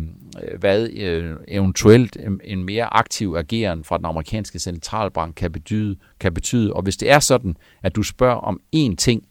hvad 0.60 0.90
øh, 0.90 1.36
eventuelt 1.48 2.18
øh, 2.20 2.32
en 2.44 2.64
mere 2.64 2.94
aktiv 2.94 3.36
ageren 3.38 3.84
fra 3.84 3.98
den 3.98 4.06
amerikanske 4.06 4.60
centralbank 4.60 5.36
kan 5.36 5.52
betyde, 5.52 5.96
kan 6.20 6.34
betyde. 6.34 6.74
Og 6.74 6.82
hvis 6.82 6.98
det 6.98 7.12
er 7.12 7.20
sådan, 7.20 7.56
at 7.84 7.96
du 7.96 8.04
spørger 8.04 8.36
om 8.36 8.60
én 8.76 8.96
ting, 8.96 9.24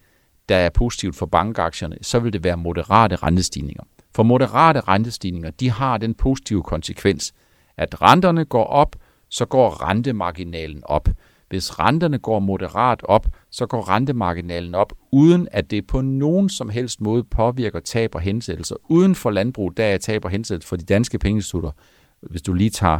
der 0.48 0.56
er 0.56 0.70
positivt 0.70 1.16
for 1.16 1.26
bankaktierne, 1.26 1.96
så 2.02 2.18
vil 2.18 2.32
det 2.32 2.44
være 2.44 2.56
moderate 2.56 3.16
rentestigninger. 3.16 3.82
For 4.14 4.22
moderate 4.22 4.80
rentestigninger, 4.80 5.50
de 5.50 5.70
har 5.70 5.98
den 5.98 6.14
positive 6.14 6.62
konsekvens, 6.62 7.32
at 7.76 8.02
renterne 8.02 8.44
går 8.44 8.64
op, 8.64 8.96
så 9.28 9.44
går 9.44 9.88
rentemarginalen 9.88 10.82
op. 10.84 11.08
Hvis 11.50 11.78
renterne 11.78 12.18
går 12.18 12.38
moderat 12.38 13.00
op, 13.04 13.26
så 13.50 13.66
går 13.66 13.88
rentemarginalen 13.88 14.74
op, 14.74 14.92
uden 15.12 15.48
at 15.50 15.70
det 15.70 15.86
på 15.86 16.00
nogen 16.00 16.48
som 16.48 16.68
helst 16.68 17.00
måde 17.00 17.24
påvirker 17.24 17.80
tab 17.80 18.14
og 18.14 18.20
hensættelser. 18.20 18.76
Uden 18.88 19.14
for 19.14 19.30
landbrug, 19.30 19.76
der 19.76 19.84
er 19.84 19.98
tab 19.98 20.24
og 20.24 20.30
hensættelser 20.30 20.68
for 20.68 20.76
de 20.76 20.84
danske 20.84 21.18
pengeinstitutter. 21.18 21.70
Hvis 22.20 22.42
du 22.42 22.52
lige 22.52 22.70
tager 22.70 22.98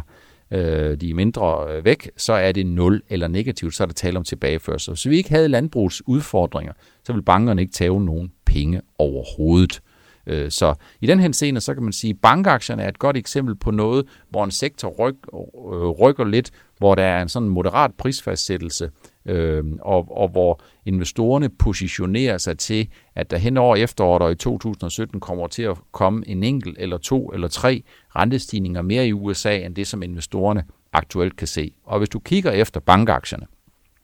øh, 0.51 1.01
de 1.01 1.13
mindre 1.13 1.65
øh, 1.69 1.85
væk, 1.85 2.11
så 2.17 2.33
er 2.33 2.51
det 2.51 2.65
0 2.65 3.01
eller 3.09 3.27
negativt, 3.27 3.75
så 3.75 3.83
er 3.83 3.87
der 3.87 3.93
tale 3.93 4.17
om 4.17 4.23
tilbageførsel. 4.23 4.97
Så 4.97 5.09
vi 5.09 5.17
ikke 5.17 5.29
havde 5.29 5.47
landbrugsudfordringer, 5.47 6.73
så 7.03 7.13
vil 7.13 7.21
bankerne 7.21 7.61
ikke 7.61 7.73
tage 7.73 8.05
nogen 8.05 8.31
penge 8.45 8.81
overhovedet. 8.97 9.81
Øh, 10.27 10.51
så 10.51 10.73
i 11.01 11.07
den 11.07 11.19
henseende, 11.19 11.61
så 11.61 11.73
kan 11.73 11.83
man 11.83 11.93
sige, 11.93 12.11
at 12.11 12.21
bankaktierne 12.21 12.83
er 12.83 12.89
et 12.89 12.99
godt 12.99 13.17
eksempel 13.17 13.55
på 13.55 13.71
noget, 13.71 14.05
hvor 14.29 14.43
en 14.43 14.51
sektor 14.51 14.89
ryk, 14.89 15.15
øh, 15.33 15.89
rykker 15.89 16.23
lidt, 16.25 16.51
hvor 16.77 16.95
der 16.95 17.03
er 17.03 17.21
en 17.21 17.29
sådan 17.29 17.49
moderat 17.49 17.91
prisfastsættelse, 17.97 18.91
øh, 19.25 19.63
og, 19.81 20.17
og 20.17 20.29
hvor 20.29 20.61
investorerne 20.85 21.49
positionerer 21.49 22.37
sig 22.37 22.57
til, 22.57 22.87
at 23.15 23.31
der 23.31 23.37
hen 23.37 23.57
over 23.57 23.75
efteråret 23.75 24.21
og 24.21 24.31
i 24.31 24.35
2017 24.35 25.19
kommer 25.19 25.47
til 25.47 25.63
at 25.63 25.77
komme 25.91 26.23
en 26.27 26.43
enkelt 26.43 26.77
eller 26.79 26.97
to 26.97 27.27
eller 27.27 27.47
tre 27.47 27.83
rentestigninger 28.15 28.81
mere 28.81 29.07
i 29.07 29.13
USA, 29.13 29.57
end 29.57 29.75
det 29.75 29.87
som 29.87 30.03
investorerne 30.03 30.63
aktuelt 30.93 31.35
kan 31.37 31.47
se. 31.47 31.71
Og 31.83 31.97
hvis 31.97 32.09
du 32.09 32.19
kigger 32.19 32.51
efter 32.51 32.79
bankaktierne, 32.79 33.45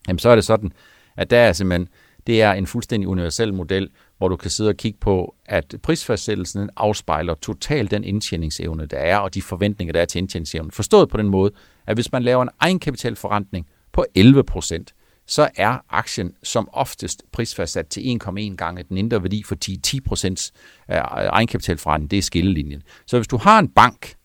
jamen 0.08 0.20
så 0.20 0.30
er 0.30 0.36
det 0.36 0.46
sådan, 0.46 0.72
at 1.18 1.30
der 1.30 1.38
er 1.38 1.54
simpelthen, 1.54 1.88
det 2.28 2.42
er 2.42 2.54
en 2.54 2.68
fuldstændig 2.68 3.08
universel 3.08 3.54
model, 3.54 3.90
hvor 4.18 4.28
du 4.28 4.36
kan 4.36 4.52
sidde 4.52 4.70
og 4.70 4.78
kigge 4.78 5.00
på, 5.00 5.36
at 5.46 5.76
prisfastsættelsen 5.84 6.70
afspejler 6.76 7.36
totalt 7.36 7.92
den 7.92 8.04
indtjeningsevne, 8.04 8.86
der 8.86 8.98
er, 8.98 9.18
og 9.18 9.34
de 9.34 9.42
forventninger, 9.42 9.94
der 9.94 10.02
er 10.02 10.06
til 10.06 10.20
indtjeningsevnen. 10.20 10.72
Forstået 10.72 11.10
på 11.10 11.18
den 11.18 11.30
måde, 11.30 11.52
at 11.88 11.98
hvis 11.98 12.12
man 12.12 12.24
laver 12.24 12.44
en 12.44 12.50
egenkapitalforrentning 12.60 13.68
på 13.92 14.06
11 14.16 14.44
procent, 14.44 14.94
så 15.26 15.50
er 15.56 15.78
aktien 15.90 16.34
som 16.44 16.70
oftest 16.74 17.24
prisfastsat 17.32 17.88
til 17.88 18.20
1,1 18.24 18.56
gange 18.56 18.84
den 18.90 18.98
indre 18.98 19.24
værdi 19.24 19.44
for 19.44 19.56
10-10% 19.66 20.52
egenkapitalforrentning. 20.90 22.12
Det 22.12 22.18
er 22.18 22.22
skillelinjen. 22.22 22.84
Så 23.06 23.18
hvis 23.18 23.28
du 23.28 23.38
har 23.38 23.60
en 23.60 23.68
bank, 23.68 24.16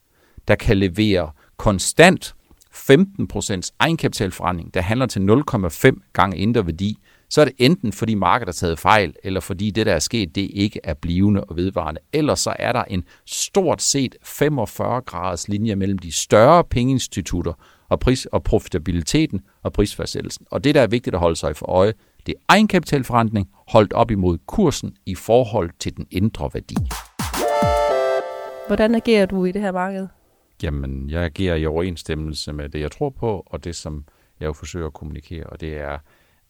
der 0.48 0.54
kan 0.54 0.76
levere 0.76 1.30
konstant 1.56 2.34
15% 2.74 3.70
egenkapitalforrentning, 3.78 4.74
der 4.74 4.80
handler 4.80 5.06
til 5.06 5.20
0,5 5.20 6.10
gange 6.12 6.36
indre 6.36 6.66
værdi, 6.66 6.98
så 7.32 7.40
er 7.40 7.44
det 7.44 7.54
enten 7.58 7.92
fordi 7.92 8.14
markedet 8.14 8.46
har 8.46 8.66
taget 8.66 8.78
fejl, 8.78 9.14
eller 9.24 9.40
fordi 9.40 9.70
det, 9.70 9.86
der 9.86 9.94
er 9.94 9.98
sket, 9.98 10.34
det 10.34 10.50
ikke 10.54 10.80
er 10.84 10.94
blivende 10.94 11.44
og 11.44 11.56
vedvarende. 11.56 12.00
Ellers 12.12 12.40
så 12.40 12.56
er 12.58 12.72
der 12.72 12.84
en 12.84 13.04
stort 13.26 13.82
set 13.82 14.16
45 14.22 15.00
graders 15.00 15.48
linje 15.48 15.76
mellem 15.76 15.98
de 15.98 16.12
større 16.12 16.64
pengeinstitutter 16.64 17.52
og, 17.88 18.00
pris, 18.00 18.26
og 18.26 18.42
profitabiliteten 18.42 19.40
og 19.62 19.72
prisfastsættelsen. 19.72 20.46
Og 20.50 20.64
det, 20.64 20.74
der 20.74 20.80
er 20.80 20.86
vigtigt 20.86 21.14
at 21.14 21.20
holde 21.20 21.36
sig 21.36 21.56
for 21.56 21.66
øje, 21.66 21.94
det 22.26 22.34
er 22.38 22.42
egenkapitalforretning 22.48 23.48
holdt 23.68 23.92
op 23.92 24.10
imod 24.10 24.38
kursen 24.46 24.96
i 25.06 25.14
forhold 25.14 25.70
til 25.78 25.96
den 25.96 26.06
indre 26.10 26.50
værdi. 26.54 26.76
Hvordan 28.66 28.94
agerer 28.94 29.26
du 29.26 29.44
i 29.44 29.52
det 29.52 29.62
her 29.62 29.72
marked? 29.72 30.08
Jamen, 30.62 31.10
jeg 31.10 31.22
agerer 31.22 31.56
i 31.56 31.66
overensstemmelse 31.66 32.52
med 32.52 32.68
det, 32.68 32.80
jeg 32.80 32.90
tror 32.90 33.10
på, 33.10 33.42
og 33.46 33.64
det, 33.64 33.76
som 33.76 34.04
jeg 34.40 34.46
jo 34.46 34.52
forsøger 34.52 34.86
at 34.86 34.92
kommunikere, 34.92 35.46
og 35.46 35.60
det 35.60 35.78
er 35.78 35.98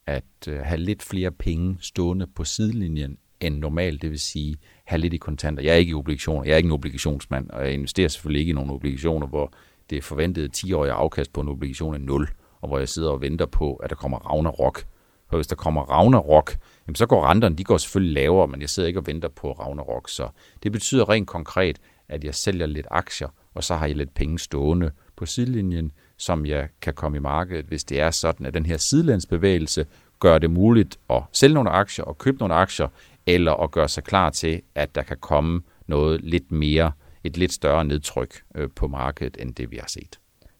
at 0.07 0.47
øh, 0.47 0.59
have 0.59 0.77
lidt 0.77 1.03
flere 1.03 1.31
penge 1.31 1.77
stående 1.79 2.27
på 2.27 2.43
sidelinjen 2.43 3.17
end 3.39 3.57
normalt, 3.57 4.01
det 4.01 4.09
vil 4.09 4.19
sige 4.19 4.57
have 4.85 4.99
lidt 4.99 5.13
i 5.13 5.17
kontanter. 5.17 5.63
Jeg 5.63 5.71
er 5.71 5.77
ikke 5.77 5.89
i 5.89 5.93
obligationer, 5.93 6.43
jeg 6.43 6.53
er 6.53 6.57
ikke 6.57 6.67
en 6.67 6.73
obligationsmand, 6.73 7.49
og 7.49 7.65
jeg 7.65 7.73
investerer 7.73 8.07
selvfølgelig 8.07 8.39
ikke 8.39 8.49
i 8.49 8.53
nogle 8.53 8.73
obligationer, 8.73 9.27
hvor 9.27 9.53
det 9.89 10.03
forventede 10.03 10.49
10-årige 10.57 10.93
afkast 10.93 11.33
på 11.33 11.41
en 11.41 11.47
obligation 11.47 11.93
er 11.93 11.99
0, 11.99 12.27
og 12.61 12.67
hvor 12.67 12.77
jeg 12.77 12.89
sidder 12.89 13.09
og 13.09 13.21
venter 13.21 13.45
på, 13.45 13.75
at 13.75 13.89
der 13.89 13.95
kommer 13.95 14.17
Ragnarok. 14.17 14.83
For 15.29 15.37
hvis 15.37 15.47
der 15.47 15.55
kommer 15.55 15.81
Ragnarok, 15.81 16.57
jamen 16.87 16.95
så 16.95 17.05
går 17.05 17.25
renterne, 17.25 17.55
de 17.55 17.63
går 17.63 17.77
selvfølgelig 17.77 18.13
lavere, 18.13 18.47
men 18.47 18.61
jeg 18.61 18.69
sidder 18.69 18.87
ikke 18.87 18.99
og 18.99 19.07
venter 19.07 19.29
på 19.29 19.51
Ragnarok. 19.51 20.09
Så 20.09 20.27
det 20.63 20.71
betyder 20.71 21.09
rent 21.09 21.27
konkret, 21.27 21.79
at 22.09 22.23
jeg 22.23 22.35
sælger 22.35 22.65
lidt 22.65 22.87
aktier, 22.91 23.27
og 23.53 23.63
så 23.63 23.75
har 23.75 23.87
jeg 23.87 23.95
lidt 23.95 24.13
penge 24.13 24.39
stående 24.39 24.91
på 25.15 25.25
sidelinjen, 25.25 25.91
som 26.17 26.45
jeg 26.45 26.67
kan 26.81 26.93
komme 26.93 27.17
i 27.17 27.21
markedet, 27.21 27.65
hvis 27.65 27.83
det 27.83 27.99
er 27.99 28.11
sådan, 28.11 28.45
at 28.45 28.53
den 28.53 28.65
her 28.65 28.77
sidelandsbevægelse 28.77 29.85
gør 30.19 30.37
det 30.37 30.51
muligt 30.51 30.97
at 31.09 31.23
sælge 31.31 31.53
nogle 31.53 31.69
aktier 31.69 32.05
og 32.05 32.17
købe 32.17 32.37
nogle 32.37 32.53
aktier, 32.53 32.87
eller 33.25 33.53
at 33.53 33.71
gøre 33.71 33.89
sig 33.89 34.03
klar 34.03 34.29
til, 34.29 34.61
at 34.75 34.95
der 34.95 35.03
kan 35.03 35.17
komme 35.17 35.61
noget 35.87 36.21
lidt 36.21 36.51
mere, 36.51 36.91
et 37.23 37.37
lidt 37.37 37.53
større 37.53 37.85
nedtryk 37.85 38.43
øh, 38.55 38.69
på 38.75 38.87
markedet, 38.87 39.37
end 39.39 39.55
det 39.55 39.71
vi 39.71 39.77
har 39.77 39.87
set. 39.87 40.19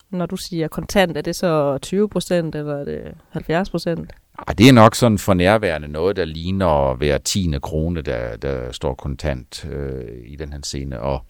Når 0.09 0.25
du 0.25 0.35
siger 0.35 0.67
kontant, 0.67 1.17
er 1.17 1.21
det 1.21 1.35
så 1.35 1.77
20 1.77 2.09
procent, 2.09 2.55
eller 2.55 2.75
er 2.75 2.83
det 2.83 3.13
70 3.29 3.69
procent? 3.69 4.11
Ah, 4.47 4.57
det 4.57 4.67
er 4.67 4.73
nok 4.73 4.95
sådan 4.95 5.17
for 5.17 5.33
nærværende 5.33 5.87
noget, 5.87 6.15
der 6.15 6.25
ligner 6.25 6.95
hver 6.95 7.17
tiende 7.17 7.59
krone, 7.59 8.01
der, 8.01 8.37
der 8.37 8.71
står 8.71 8.93
kontant 8.93 9.65
øh, 9.65 10.05
i 10.25 10.35
den 10.35 10.53
her 10.53 10.59
scene. 10.63 10.99
Og 10.99 11.25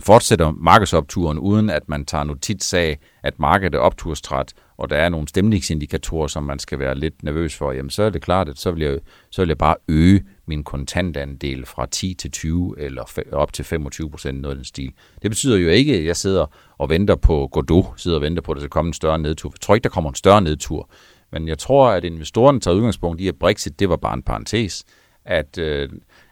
fortsætter 0.00 0.52
markedsopturen, 0.56 1.38
uden 1.38 1.70
at 1.70 1.88
man 1.88 2.04
tager 2.04 2.24
notits 2.24 2.74
af, 2.74 2.98
at 3.22 3.38
markedet 3.38 3.74
er 3.74 3.78
opturstræt, 3.78 4.52
og 4.76 4.90
der 4.90 4.96
er 4.96 5.08
nogle 5.08 5.28
stemningsindikatorer, 5.28 6.26
som 6.26 6.42
man 6.42 6.58
skal 6.58 6.78
være 6.78 6.94
lidt 6.94 7.22
nervøs 7.22 7.56
for, 7.56 7.72
jamen 7.72 7.90
så 7.90 8.02
er 8.02 8.10
det 8.10 8.22
klart, 8.22 8.48
at 8.48 8.58
så 8.58 8.70
vil 8.70 8.82
jeg, 8.82 8.98
så 9.30 9.42
vil 9.42 9.48
jeg 9.48 9.58
bare 9.58 9.76
øge 9.88 10.24
min 10.46 10.64
kontantandel 10.64 11.66
fra 11.66 11.86
10 11.86 12.14
til 12.14 12.30
20 12.30 12.74
eller 12.78 13.20
op 13.32 13.52
til 13.52 13.64
25 13.64 14.10
procent 14.10 14.40
noget 14.40 14.52
af 14.52 14.56
den 14.56 14.64
stil. 14.64 14.92
Det 15.22 15.30
betyder 15.30 15.56
jo 15.56 15.68
ikke, 15.68 15.96
at 15.96 16.04
jeg 16.04 16.16
sidder 16.16 16.46
og 16.78 16.88
venter 16.88 17.16
på 17.16 17.48
Godot, 17.52 17.84
sidder 17.96 18.16
og 18.16 18.22
venter 18.22 18.42
på, 18.42 18.52
at 18.52 18.56
der 18.56 18.60
skal 18.60 18.70
komme 18.70 18.88
en 18.88 18.94
større 18.94 19.18
nedtur. 19.18 19.50
Jeg 19.50 19.60
tror 19.60 19.74
ikke, 19.74 19.84
der 19.84 19.90
kommer 19.90 20.10
en 20.10 20.16
større 20.16 20.42
nedtur. 20.42 20.90
Men 21.32 21.48
jeg 21.48 21.58
tror, 21.58 21.88
at 21.88 22.04
investorerne 22.04 22.60
tager 22.60 22.74
udgangspunkt 22.74 23.20
i, 23.20 23.28
at 23.28 23.36
Brexit, 23.36 23.80
det 23.80 23.88
var 23.88 23.96
bare 23.96 24.14
en 24.14 24.22
parentes. 24.22 24.84
At, 25.24 25.58
øh, 25.58 25.88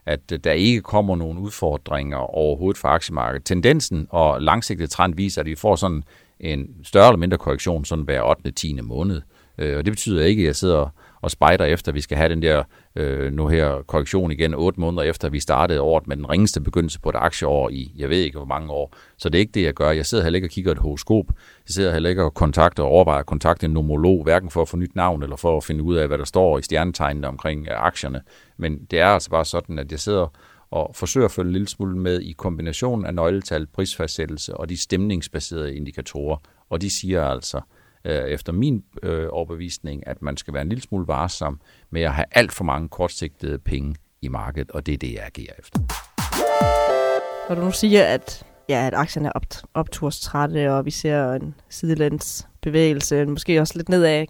at 0.09 0.33
øh, 0.33 0.39
der 0.45 0.53
ikke 0.53 0.81
kommer 0.81 1.17
nogen 1.17 1.39
udfordringer 1.39 2.17
overhovedet 2.17 2.79
for 2.79 2.89
aktiemarkedet. 2.89 3.45
Tendensen 3.45 4.07
og 4.11 4.43
langsigtet 4.43 4.91
trend 4.91 5.15
viser, 5.15 5.41
at 5.41 5.47
vi 5.47 5.55
får 5.55 5.77
sådan 5.77 6.05
en 6.41 6.69
større 6.83 7.09
eller 7.09 7.19
mindre 7.19 7.39
korrektion 7.39 7.85
sådan 7.85 8.05
hver 8.05 8.23
8. 8.23 8.51
10. 8.51 8.81
måned. 8.81 9.23
Øh, 9.59 9.79
og 9.79 9.85
det 9.85 9.93
betyder 9.93 10.25
ikke, 10.25 10.43
at 10.43 10.47
jeg 10.47 10.57
sidder 10.57 10.95
og 11.21 11.31
spejder 11.31 11.65
efter, 11.65 11.93
at 11.93 11.95
vi 11.95 12.01
skal 12.01 12.17
have 12.17 12.29
den 12.29 12.43
der 12.43 12.63
øh, 12.97 13.33
nu 13.33 13.49
her 13.49 13.83
korrektion 13.87 14.31
igen 14.31 14.55
8 14.55 14.81
måneder 14.81 15.03
efter, 15.03 15.27
at 15.27 15.33
vi 15.33 15.41
startede 15.41 15.81
året 15.81 16.07
med 16.07 16.17
den 16.17 16.31
ringeste 16.31 16.61
begyndelse 16.61 17.01
på 17.01 17.09
et 17.09 17.15
aktieår 17.19 17.69
i, 17.71 17.93
jeg 17.97 18.09
ved 18.09 18.19
ikke 18.19 18.39
hvor 18.39 18.47
mange 18.47 18.73
år. 18.73 18.95
Så 19.19 19.29
det 19.29 19.39
er 19.39 19.41
ikke 19.41 19.53
det, 19.53 19.63
jeg 19.63 19.75
gør. 19.75 19.91
Jeg 19.91 20.07
sidder 20.07 20.25
heller 20.25 20.37
ikke 20.37 20.47
og 20.47 20.51
kigger 20.51 20.73
et 20.73 20.79
horoskop. 20.79 21.27
Jeg 21.69 21.75
sidder 21.75 21.93
heller 21.93 22.11
ikke 22.11 22.25
og 22.25 22.35
kontakter 22.35 22.83
og 22.83 22.89
overvejer 22.89 23.21
at 23.21 23.27
kontakte 23.27 23.67
en 23.67 23.73
nomolog, 23.73 24.23
hverken 24.23 24.51
for 24.51 24.63
at 24.63 24.69
få 24.69 24.77
nyt 24.77 24.97
navn 24.97 25.23
eller 25.23 25.37
for 25.37 25.57
at 25.57 25.65
finde 25.65 25.83
ud 25.83 25.97
af, 25.97 26.09
hvad 26.09 26.19
der 26.19 26.25
står 26.25 26.59
i 26.59 26.63
stjernetegnene 26.63 27.29
omkring 27.29 27.69
øh, 27.71 27.87
aktierne. 27.87 28.23
Men 28.57 28.85
det 28.91 29.01
er 29.01 29.07
altså 29.07 29.31
bare 29.31 29.45
sådan, 29.45 29.79
at 29.79 29.91
jeg 29.91 30.01
sidder 30.01 30.27
og 30.71 30.91
forsøger 30.95 31.25
at 31.25 31.31
følge 31.31 31.49
en 31.49 31.53
lille 31.53 31.69
smule 31.69 31.99
med 31.99 32.21
i 32.21 32.33
kombinationen 32.33 33.07
af 33.07 33.15
nøgletal, 33.15 33.67
prisfastsættelse 33.67 34.57
og 34.57 34.69
de 34.69 34.77
stemningsbaserede 34.77 35.77
indikatorer. 35.77 36.37
Og 36.71 36.81
de 36.81 36.91
siger 37.01 37.25
altså, 37.25 37.61
øh, 38.09 38.25
efter 38.25 38.53
min 38.53 38.83
øh, 39.03 39.27
overbevisning, 39.31 40.07
at 40.07 40.23
man 40.23 40.37
skal 40.37 40.55
være 40.55 40.63
en 40.63 40.69
lille 40.69 40.83
smule 40.83 41.09
varsom 41.09 41.61
med 41.91 42.03
at 42.03 42.13
have 42.13 42.27
alt 42.31 42.53
for 42.53 42.65
mange 42.65 42.89
kortsigtede 42.89 43.59
penge 43.59 43.95
i 44.23 44.29
markedet, 44.29 44.71
og 44.71 44.87
det 44.87 44.95
er 44.95 44.99
det, 44.99 45.13
jeg 45.13 45.23
agerer 45.23 45.55
efter. 45.59 45.81
Når 47.49 47.55
du 47.55 47.63
nu 47.63 47.73
siger, 47.73 48.05
at, 48.05 48.47
ja, 48.69 48.87
at 48.87 48.95
aktierne 48.95 49.29
er 49.29 49.33
op, 49.33 49.45
opturstrætte, 49.75 50.73
og 50.73 50.85
vi 50.85 50.91
ser 50.91 51.33
en 51.33 51.55
sidelæns 51.69 52.49
bevægelse, 52.63 53.27
måske 53.27 53.61
også 53.61 53.75
lidt 53.77 53.89
nedad, 53.89 54.27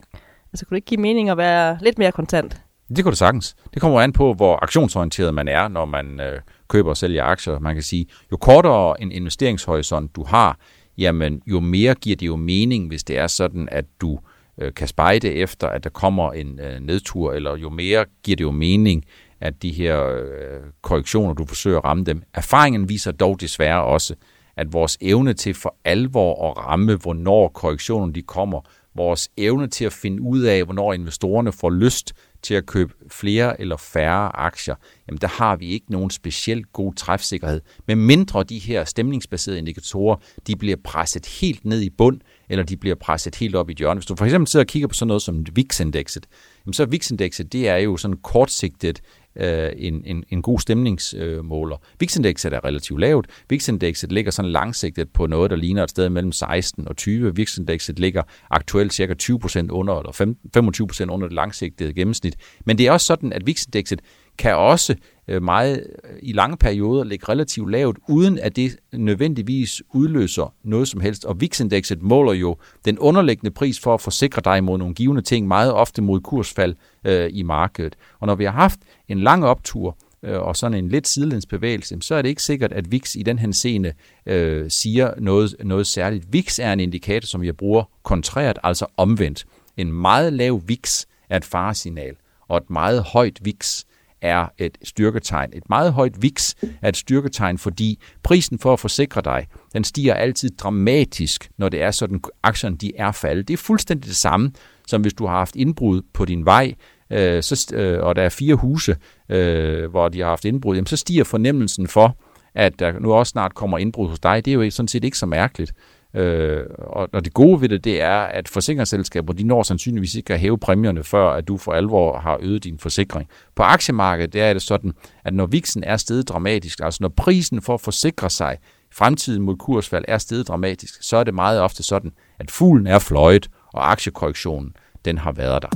altså 0.52 0.66
kunne 0.66 0.74
det 0.74 0.76
ikke 0.76 0.86
give 0.86 1.00
mening 1.00 1.30
at 1.30 1.36
være 1.36 1.78
lidt 1.80 1.98
mere 1.98 2.12
kontant? 2.12 2.62
Det 2.96 3.04
kunne 3.04 3.12
det 3.12 3.18
sagtens. 3.18 3.56
Det 3.74 3.82
kommer 3.82 4.00
an 4.00 4.12
på, 4.12 4.34
hvor 4.34 4.58
aktionsorienteret 4.62 5.34
man 5.34 5.48
er, 5.48 5.68
når 5.68 5.84
man 5.84 6.20
øh, 6.20 6.40
køber 6.68 6.90
og 6.90 6.96
sælger 6.96 7.24
aktier. 7.24 7.58
Man 7.58 7.74
kan 7.74 7.82
sige, 7.82 8.06
jo 8.32 8.36
kortere 8.36 9.02
en 9.02 9.12
investeringshorisont 9.12 10.16
du 10.16 10.24
har, 10.24 10.58
jamen 10.98 11.42
jo 11.46 11.60
mere 11.60 11.94
giver 11.94 12.16
det 12.16 12.26
jo 12.26 12.36
mening, 12.36 12.88
hvis 12.88 13.04
det 13.04 13.18
er 13.18 13.26
sådan, 13.26 13.68
at 13.72 13.84
du 14.00 14.18
øh, 14.58 14.74
kan 14.74 14.88
spejde 14.88 15.28
efter, 15.32 15.68
at 15.68 15.84
der 15.84 15.90
kommer 15.90 16.32
en 16.32 16.60
øh, 16.60 16.80
nedtur, 16.80 17.32
eller 17.32 17.56
jo 17.56 17.70
mere 17.70 18.04
giver 18.22 18.36
det 18.36 18.44
jo 18.44 18.50
mening, 18.50 19.04
at 19.40 19.62
de 19.62 19.72
her 19.72 20.04
øh, 20.04 20.60
korrektioner, 20.82 21.34
du 21.34 21.46
forsøger 21.46 21.78
at 21.78 21.84
ramme 21.84 22.04
dem. 22.04 22.22
Erfaringen 22.34 22.88
viser 22.88 23.12
dog 23.12 23.40
desværre 23.40 23.84
også, 23.84 24.14
at 24.56 24.72
vores 24.72 24.98
evne 25.00 25.32
til 25.32 25.54
for 25.54 25.76
alvor 25.84 26.50
at 26.50 26.56
ramme, 26.56 26.96
hvornår 26.96 27.48
korrektionen 27.48 28.14
de 28.14 28.22
kommer, 28.22 28.60
vores 28.94 29.28
evne 29.36 29.66
til 29.66 29.84
at 29.84 29.92
finde 29.92 30.22
ud 30.22 30.40
af, 30.40 30.64
hvornår 30.64 30.92
investorerne 30.92 31.52
får 31.52 31.70
lyst 31.70 32.12
til 32.42 32.54
at 32.54 32.66
købe 32.66 32.92
flere 33.10 33.60
eller 33.60 33.76
færre 33.76 34.36
aktier, 34.36 34.74
jamen 35.08 35.20
der 35.20 35.28
har 35.28 35.56
vi 35.56 35.66
ikke 35.66 35.92
nogen 35.92 36.10
specielt 36.10 36.72
god 36.72 36.94
træfsikkerhed. 36.94 37.60
Med 37.86 37.96
mindre 37.96 38.44
de 38.44 38.58
her 38.58 38.84
stemningsbaserede 38.84 39.58
indikatorer, 39.58 40.16
de 40.46 40.56
bliver 40.56 40.76
presset 40.84 41.26
helt 41.26 41.64
ned 41.64 41.80
i 41.80 41.90
bund, 41.90 42.20
eller 42.48 42.64
de 42.64 42.76
bliver 42.76 42.94
presset 42.94 43.34
helt 43.34 43.54
op 43.54 43.70
i 43.70 43.74
hjørnet. 43.78 43.98
Hvis 43.98 44.06
du 44.06 44.16
for 44.16 44.24
eksempel 44.24 44.48
sidder 44.48 44.64
og 44.64 44.68
kigger 44.68 44.88
på 44.88 44.94
sådan 44.94 45.08
noget 45.08 45.22
som 45.22 45.46
VIX-indekset, 45.52 46.26
jamen 46.66 46.72
så 46.72 46.86
VIX-indekset, 46.86 47.52
det 47.52 47.68
er 47.68 47.76
jo 47.76 47.96
sådan 47.96 48.16
kortsigtet 48.16 49.00
øh, 49.38 49.72
en, 49.76 50.02
en, 50.04 50.24
en 50.28 50.42
god 50.42 50.60
stemningsmåler. 50.60 51.76
VIX-indekset 52.00 52.52
er 52.52 52.64
relativt 52.64 53.00
lavt. 53.00 53.26
VIX-indekset 53.50 54.12
ligger 54.12 54.30
sådan 54.30 54.50
langsigtet 54.50 55.08
på 55.12 55.26
noget, 55.26 55.50
der 55.50 55.56
ligner 55.56 55.84
et 55.84 55.90
sted 55.90 56.08
mellem 56.08 56.32
16 56.32 56.88
og 56.88 56.96
20. 56.96 57.34
VIX-indekset 57.36 57.98
ligger 57.98 58.22
aktuelt 58.50 58.92
cirka 58.92 59.14
20% 59.22 59.68
under, 59.70 59.98
eller 59.98 61.06
25% 61.08 61.12
under 61.12 61.28
det 61.28 61.34
langsigtede 61.34 61.92
gennemsnit. 61.92 62.36
Men 62.64 62.78
det 62.78 62.86
er 62.86 62.92
også 62.92 63.06
sådan, 63.06 63.32
at 63.32 63.46
VIX-indekset 63.46 64.00
kan 64.38 64.56
også 64.56 64.94
Øh, 65.28 65.42
meget 65.42 65.86
øh, 66.04 66.18
i 66.22 66.32
lange 66.32 66.56
perioder 66.56 67.04
ligge 67.04 67.26
relativt 67.28 67.70
lavt, 67.70 67.98
uden 68.08 68.38
at 68.38 68.56
det 68.56 68.76
nødvendigvis 68.92 69.82
udløser 69.94 70.54
noget 70.64 70.88
som 70.88 71.00
helst. 71.00 71.24
Og 71.24 71.40
VIX-indekset 71.40 72.02
måler 72.02 72.32
jo 72.32 72.56
den 72.84 72.98
underliggende 72.98 73.50
pris 73.50 73.80
for 73.80 73.94
at 73.94 74.00
forsikre 74.00 74.42
dig 74.44 74.64
mod 74.64 74.78
nogle 74.78 74.94
givende 74.94 75.22
ting, 75.22 75.46
meget 75.46 75.72
ofte 75.72 76.02
mod 76.02 76.20
kursfald 76.20 76.74
øh, 77.04 77.30
i 77.32 77.42
markedet. 77.42 77.96
Og 78.20 78.26
når 78.26 78.34
vi 78.34 78.44
har 78.44 78.52
haft 78.52 78.80
en 79.08 79.20
lang 79.20 79.44
optur, 79.44 79.96
øh, 80.22 80.40
og 80.40 80.56
sådan 80.56 80.78
en 80.78 80.88
lidt 80.88 81.08
sidelæns 81.08 81.46
bevægelse, 81.46 81.98
så 82.00 82.14
er 82.14 82.22
det 82.22 82.28
ikke 82.28 82.42
sikkert, 82.42 82.72
at 82.72 82.92
VIX 82.92 83.14
i 83.14 83.22
den 83.22 83.38
her 83.38 83.52
scene 83.52 83.92
øh, 84.26 84.70
siger 84.70 85.14
noget, 85.18 85.54
noget 85.64 85.86
særligt. 85.86 86.32
VIX 86.32 86.58
er 86.58 86.72
en 86.72 86.80
indikator, 86.80 87.26
som 87.26 87.44
jeg 87.44 87.56
bruger 87.56 87.84
kontrært, 88.02 88.58
altså 88.62 88.86
omvendt. 88.96 89.46
En 89.76 89.92
meget 89.92 90.32
lav 90.32 90.62
VIX 90.66 91.04
er 91.30 91.36
et 91.36 91.44
faresignal, 91.44 92.14
og 92.48 92.56
et 92.56 92.70
meget 92.70 93.02
højt 93.02 93.38
VIX 93.44 93.84
er 94.22 94.46
et 94.58 94.78
styrketegn. 94.82 95.50
Et 95.52 95.68
meget 95.68 95.92
højt 95.92 96.22
VIX 96.22 96.54
er 96.82 96.88
et 96.88 96.96
styrketegn, 96.96 97.58
fordi 97.58 97.98
prisen 98.22 98.58
for 98.58 98.72
at 98.72 98.80
forsikre 98.80 99.20
dig, 99.20 99.46
den 99.72 99.84
stiger 99.84 100.14
altid 100.14 100.50
dramatisk, 100.50 101.50
når 101.58 101.68
det 101.68 101.82
er 101.82 101.90
sådan, 101.90 102.20
aktierne 102.42 102.76
de 102.76 102.92
er 102.96 103.12
faldet. 103.12 103.48
Det 103.48 103.54
er 103.54 103.58
fuldstændig 103.58 104.08
det 104.08 104.16
samme, 104.16 104.52
som 104.86 105.00
hvis 105.00 105.14
du 105.14 105.26
har 105.26 105.38
haft 105.38 105.56
indbrud 105.56 106.02
på 106.12 106.24
din 106.24 106.44
vej, 106.44 106.74
øh, 107.10 107.42
så, 107.42 107.74
øh, 107.74 108.02
og 108.02 108.16
der 108.16 108.22
er 108.22 108.28
fire 108.28 108.54
huse, 108.54 108.96
øh, 109.28 109.90
hvor 109.90 110.08
de 110.08 110.20
har 110.20 110.28
haft 110.28 110.44
indbrud, 110.44 110.74
jamen, 110.76 110.86
så 110.86 110.96
stiger 110.96 111.24
fornemmelsen 111.24 111.88
for, 111.88 112.16
at 112.54 112.78
der 112.78 112.98
nu 112.98 113.12
også 113.12 113.30
snart 113.30 113.54
kommer 113.54 113.78
indbrud 113.78 114.08
hos 114.08 114.20
dig. 114.20 114.44
Det 114.44 114.50
er 114.50 114.54
jo 114.64 114.70
sådan 114.70 114.88
set 114.88 115.04
ikke 115.04 115.18
så 115.18 115.26
mærkeligt. 115.26 115.72
Øh, 116.14 116.64
og, 116.78 117.08
og 117.12 117.24
det 117.24 117.34
gode 117.34 117.60
ved 117.60 117.68
det, 117.68 117.84
det 117.84 118.02
er, 118.02 118.18
at 118.18 118.48
forsikringsselskaber, 118.48 119.32
de 119.32 119.44
når 119.44 119.62
sandsynligvis 119.62 120.14
ikke 120.14 120.34
at 120.34 120.40
hæve 120.40 120.58
præmierne, 120.58 121.04
før 121.04 121.30
at 121.30 121.48
du 121.48 121.56
for 121.56 121.72
alvor 121.72 122.18
har 122.18 122.38
øget 122.40 122.64
din 122.64 122.78
forsikring. 122.78 123.28
På 123.56 123.62
aktiemarkedet, 123.62 124.32
der 124.32 124.44
er 124.44 124.52
det 124.52 124.62
sådan, 124.62 124.92
at 125.24 125.34
når 125.34 125.46
viksen 125.46 125.84
er 125.84 125.96
steget 125.96 126.28
dramatisk, 126.28 126.80
altså 126.82 126.98
når 127.00 127.08
prisen 127.08 127.62
for 127.62 127.74
at 127.74 127.80
forsikre 127.80 128.30
sig 128.30 128.56
fremtiden 128.92 129.42
mod 129.42 129.56
kursfald 129.56 130.04
er 130.08 130.18
steget 130.18 130.48
dramatisk, 130.48 131.02
så 131.02 131.16
er 131.16 131.24
det 131.24 131.34
meget 131.34 131.60
ofte 131.60 131.82
sådan, 131.82 132.12
at 132.38 132.50
fuglen 132.50 132.86
er 132.86 132.98
fløjet, 132.98 133.48
og 133.72 133.90
aktiekorrektionen, 133.90 134.72
den 135.04 135.18
har 135.18 135.32
været 135.32 135.62
der. 135.62 135.68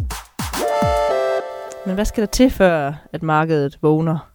Men 1.86 1.94
hvad 1.94 2.04
skal 2.04 2.20
der 2.20 2.26
til, 2.26 2.50
før 2.50 2.92
at 3.12 3.22
markedet 3.22 3.78
vågner? 3.82 4.31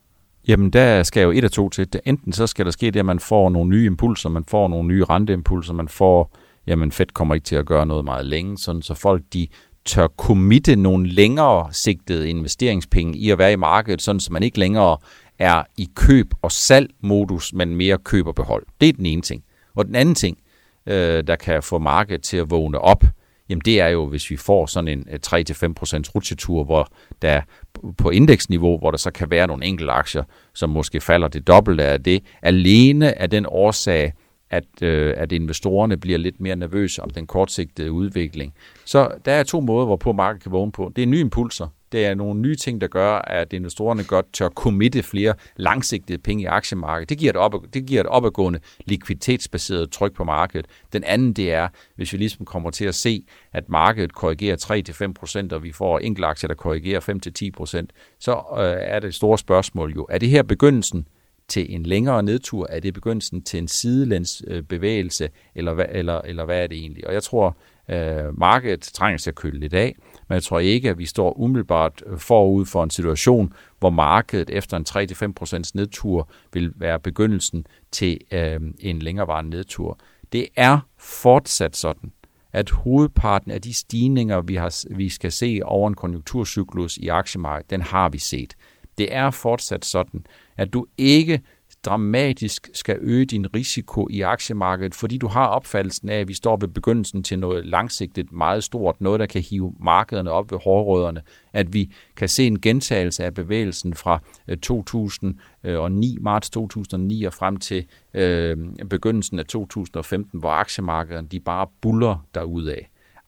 Jamen, 0.48 0.70
der 0.70 1.04
skal 1.04 1.24
jo 1.24 1.32
et 1.32 1.44
af 1.44 1.52
to 1.52 1.70
til. 1.70 1.88
Enten 2.06 2.34
så 2.34 2.48
skal 2.48 2.66
der 2.66 2.72
ske 2.72 2.92
det, 2.92 3.00
at 3.00 3.06
man 3.06 3.20
får 3.20 3.50
nogle 3.50 3.70
nye 3.70 3.86
impulser, 3.86 4.30
man 4.30 4.44
får 4.48 4.68
nogle 4.68 4.88
nye 4.88 5.04
renteimpulser, 5.04 5.74
man 5.74 5.88
får, 5.88 6.36
jamen 6.68 6.92
Fed 6.92 7.06
kommer 7.06 7.36
ikke 7.36 7.46
til 7.46 7.56
at 7.56 7.66
gøre 7.66 7.86
noget 7.86 8.06
meget 8.06 8.26
længe, 8.26 8.58
sådan 8.58 8.82
så 8.82 8.94
folk 8.94 9.24
de 9.34 9.48
tør 9.86 10.08
committe 10.08 10.76
nogle 10.76 11.08
længere 11.08 11.68
sigtede 11.72 12.30
investeringspenge 12.30 13.18
i 13.18 13.30
at 13.30 13.38
være 13.38 13.54
i 13.54 13.56
markedet, 13.56 14.02
sådan 14.02 14.20
så 14.20 14.34
man 14.34 14.44
ikke 14.44 14.60
længere 14.60 14.98
er 15.40 15.64
i 15.78 15.90
køb- 15.96 16.34
og 16.42 16.52
salg-modus, 16.52 17.54
men 17.54 17.76
mere 17.76 17.98
køb 17.98 18.28
og 18.28 18.36
behold. 18.36 18.66
Det 18.82 18.90
er 18.90 18.94
den 18.94 19.06
ene 19.06 19.22
ting. 19.22 19.44
Og 19.76 19.86
den 19.86 19.96
anden 19.96 20.16
ting, 20.16 20.38
øh, 20.86 21.24
der 21.28 21.36
kan 21.36 21.64
få 21.64 21.80
markedet 21.80 22.24
til 22.24 22.38
at 22.38 22.50
vågne 22.50 22.80
op, 22.80 23.04
jamen 23.50 23.62
det 23.66 23.80
er 23.82 23.88
jo, 23.88 24.06
hvis 24.06 24.30
vi 24.30 24.38
får 24.38 24.66
sådan 24.66 24.88
en 24.88 25.08
øh, 25.12 25.20
3-5% 25.28 25.36
rutsjetur, 26.16 26.64
hvor 26.64 26.88
der 27.22 27.42
på 27.98 28.10
indeksniveau, 28.10 28.78
hvor 28.78 28.92
der 28.92 28.98
så 28.98 29.12
kan 29.12 29.30
være 29.32 29.48
nogle 29.48 29.66
enkelte 29.66 29.92
aktier, 29.92 30.24
som 30.54 30.70
måske 30.70 31.02
falder 31.02 31.28
det 31.28 31.48
dobbelte 31.48 31.84
af 31.84 32.04
det, 32.04 32.24
alene 32.42 33.22
af 33.22 33.30
den 33.30 33.46
årsag, 33.50 34.14
at, 34.50 34.82
øh, 34.82 35.14
at 35.18 35.32
investorerne 35.32 35.98
bliver 35.98 36.18
lidt 36.18 36.40
mere 36.40 36.56
nervøse 36.56 37.04
om 37.04 37.10
den 37.10 37.28
kortsigtede 37.28 37.92
udvikling. 37.92 38.54
Så 38.86 39.12
der 39.26 39.32
er 39.32 39.44
to 39.44 39.60
måder, 39.60 39.86
hvorpå 39.86 40.12
markedet 40.12 40.44
kan 40.44 40.52
vågne 40.52 40.72
på. 40.72 40.92
Det 40.96 41.02
er 41.02 41.08
nye 41.08 41.20
impulser, 41.20 41.68
det 41.92 42.06
er 42.06 42.16
nogle 42.16 42.42
nye 42.42 42.56
ting, 42.56 42.82
der 42.82 42.88
gør, 42.88 43.16
at 43.16 43.54
investorerne 43.54 44.04
godt 44.04 44.34
tør 44.34 44.50
committe 44.50 45.04
flere 45.04 45.34
langsigtede 45.56 46.18
penge 46.18 46.44
i 46.44 46.46
aktiemarkedet. 46.46 47.10
Det 47.10 47.18
giver 47.18 47.30
et, 47.30 47.36
op, 47.36 47.54
det 47.74 47.86
giver 47.86 48.02
et 48.02 48.08
opadgående 48.08 48.60
likviditetsbaseret 48.86 49.92
tryk 49.92 50.14
på 50.14 50.24
markedet. 50.24 50.66
Den 50.94 51.04
anden, 51.04 51.34
det 51.34 51.54
er, 51.54 51.68
hvis 51.96 52.14
vi 52.14 52.18
ligesom 52.18 52.46
kommer 52.46 52.70
til 52.70 52.86
at 52.86 52.96
se, 52.96 53.24
at 53.54 53.70
markedet 53.70 54.14
korrigerer 54.14 55.46
3-5%, 55.52 55.56
og 55.56 55.64
vi 55.64 55.72
får 55.72 56.00
enkelte 56.00 56.28
aktier, 56.28 56.48
der 56.48 56.56
korrigerer 56.56 57.00
5-10%, 57.90 58.18
så 58.20 58.32
øh, 58.32 58.78
er 58.80 59.00
det 59.00 59.16
store 59.16 59.38
spørgsmål 59.38 59.94
jo, 59.94 60.08
er 60.10 60.18
det 60.18 60.30
her 60.30 60.44
begyndelsen 60.44 61.08
til 61.48 61.76
en 61.76 61.84
længere 61.84 62.24
nedtur? 62.24 62.68
Er 62.70 62.80
det 62.80 62.94
begyndelsen 62.94 63.42
til 63.42 63.58
en 63.58 63.68
sidelæns 63.68 64.44
øh, 64.48 64.64
bevægelse, 64.64 65.30
eller, 65.56 65.72
eller, 65.74 66.22
eller 66.22 66.46
hvad 66.46 66.64
er 66.64 66.68
det 66.68 66.78
egentlig? 66.78 67.08
Og 67.08 67.14
jeg 67.14 67.24
tror, 67.24 67.58
øh, 67.90 68.40
markedet 68.40 68.82
trænger 68.82 69.18
til 69.18 69.30
at 69.30 69.36
køle 69.36 69.60
lidt 69.60 69.74
af, 69.74 69.96
men 70.28 70.34
jeg 70.34 70.44
tror 70.44 70.60
ikke, 70.60 70.90
at 70.90 70.98
vi 70.98 71.06
står 71.06 71.40
umiddelbart 71.40 72.04
øh, 72.06 72.20
forud 72.20 72.66
for 72.66 72.84
en 72.84 72.90
situation, 72.90 73.54
hvor 73.80 73.90
markedet 73.90 74.50
efter 74.50 74.78
en 74.78 74.86
3-5% 75.66 75.72
nedtur 75.74 76.30
vil 76.54 76.74
være 76.76 77.00
begyndelsen 77.00 77.66
til 77.92 78.20
øh, 78.32 78.60
en 78.80 79.00
længerevarende 79.00 79.50
nedtur. 79.50 80.00
Det 80.32 80.48
er 80.56 80.80
fortsat 80.98 81.76
sådan, 81.76 82.12
at 82.54 82.70
hovedparten 82.70 83.52
af 83.52 83.62
de 83.62 83.74
stigninger, 83.74 84.42
vi, 84.42 84.56
har, 84.56 84.96
vi 84.96 85.10
skal 85.10 85.32
se 85.32 85.60
over 85.64 85.88
en 85.88 85.94
konjunkturcyklus 85.94 86.98
i 86.98 87.08
aktiemarkedet, 87.08 87.70
den 87.70 87.82
har 87.82 88.10
vi 88.10 88.18
set. 88.18 88.56
Det 88.98 89.16
er 89.16 89.32
fortsat 89.32 89.86
sådan, 89.86 90.26
at 90.58 90.74
du 90.74 90.86
ikke 90.98 91.42
dramatisk 91.86 92.70
skal 92.74 92.98
øge 93.02 93.26
din 93.26 93.56
risiko 93.56 94.08
i 94.10 94.22
aktiemarkedet, 94.22 94.96
fordi 94.96 95.18
du 95.18 95.28
har 95.28 95.48
opfattelsen 95.48 96.10
af, 96.10 96.20
at 96.20 96.28
vi 96.28 96.34
står 96.34 96.58
ved 96.58 96.68
begyndelsen 96.68 97.24
til 97.24 97.40
noget 97.40 97.66
langsigtet 97.66 98.32
meget 98.32 98.64
stort, 98.64 99.02
noget 99.02 99.20
der 99.20 99.26
kan 99.26 99.42
hive 99.42 99.74
markederne 99.80 100.32
op 100.32 100.52
ved 100.52 100.60
hårrødderne, 100.64 101.22
at 101.54 101.74
vi 101.74 101.92
kan 102.16 102.30
se 102.30 102.48
en 102.48 102.62
gentagelse 102.62 103.26
af 103.26 103.34
bevægelsen 103.34 103.94
fra 103.94 104.20
øh, 104.48 104.58
2009, 104.58 106.18
marts 106.22 106.50
2009 106.50 107.24
og 107.24 107.34
frem 107.34 107.58
til 107.58 107.86
øh, 108.14 108.58
begyndelsen 108.90 109.40
af 109.40 109.46
2015, 109.46 110.40
hvor 110.40 110.50
aktiemarkederne 110.50 111.28
de 111.28 111.40
bare 111.40 111.68
buller 111.82 112.26
derudad. 112.36 112.80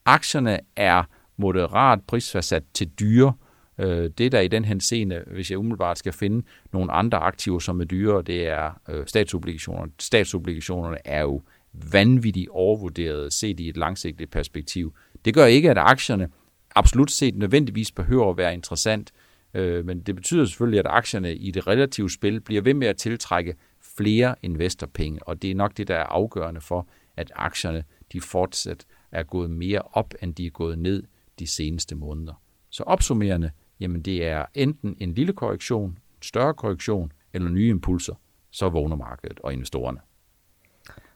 Aktierne 0.06 0.60
er 0.76 1.04
moderat 1.38 2.00
prisfastsat 2.08 2.64
til 2.74 2.90
dyre, 3.00 3.28
Øh, 3.28 3.49
Øh, 3.80 4.10
det 4.18 4.32
der 4.32 4.40
i 4.40 4.48
den 4.48 4.66
henseende, 4.66 5.24
hvis 5.28 5.52
jeg 5.52 5.60
umiddelbart 5.60 5.98
skal 5.98 6.14
finde 6.14 6.46
nogle 6.74 6.92
andre 6.92 7.18
aktiver, 7.18 7.60
som 7.60 7.82
er 7.82 7.86
dyre, 7.86 8.22
det 8.22 8.48
er 8.48 8.82
øh, 8.90 9.08
statsobligationer. 9.08 9.88
Statsobligationerne 10.00 10.98
er 11.06 11.22
jo 11.22 11.42
vanvittigt 11.74 12.50
overvurderet 12.50 13.34
set 13.34 13.60
i 13.60 13.70
et 13.70 13.78
langsigtet 13.78 14.30
perspektiv. 14.30 14.94
Det 15.26 15.34
gør 15.34 15.46
ikke, 15.46 15.72
at 15.72 15.78
aktierne 15.78 16.30
absolut 16.76 17.12
set 17.12 17.36
nødvendigvis 17.36 17.92
behøver 17.92 18.30
at 18.30 18.38
være 18.38 18.54
interessant, 18.54 19.12
øh, 19.54 19.86
men 19.86 20.02
det 20.02 20.16
betyder 20.16 20.46
selvfølgelig, 20.46 20.80
at 20.80 20.88
aktierne 20.90 21.36
i 21.36 21.52
det 21.52 21.68
relative 21.68 22.10
spil 22.10 22.42
bliver 22.42 22.62
ved 22.62 22.74
med 22.74 22.88
at 22.88 22.98
tiltrække 22.98 23.56
flere 23.98 24.36
investorpenge, 24.42 25.20
og 25.24 25.42
det 25.42 25.52
er 25.52 25.56
nok 25.56 25.78
det, 25.78 25.88
der 25.88 25.96
er 25.96 26.04
afgørende 26.04 26.62
for, 26.62 26.88
at 27.18 27.32
aktierne 27.36 27.84
de 28.14 28.22
fortsat 28.22 28.86
er 29.12 29.24
gået 29.24 29.50
mere 29.50 29.82
op, 29.94 30.14
end 30.22 30.36
de 30.36 30.46
er 30.46 30.50
gået 30.50 30.80
ned 30.80 31.04
de 31.40 31.48
seneste 31.48 31.96
måneder. 31.96 32.34
Så 32.70 32.84
opsummerende, 32.84 33.52
jamen 33.80 34.02
det 34.02 34.28
er 34.28 34.46
enten 34.54 34.96
en 35.00 35.14
lille 35.14 35.34
korrektion, 35.34 35.90
en 35.90 35.98
større 36.22 36.54
korrektion 36.54 37.12
eller 37.34 37.50
nye 37.50 37.70
impulser, 37.70 38.14
så 38.52 38.70
vågner 38.70 38.96
markedet 38.96 39.40
og 39.44 39.54
investorerne. 39.54 40.00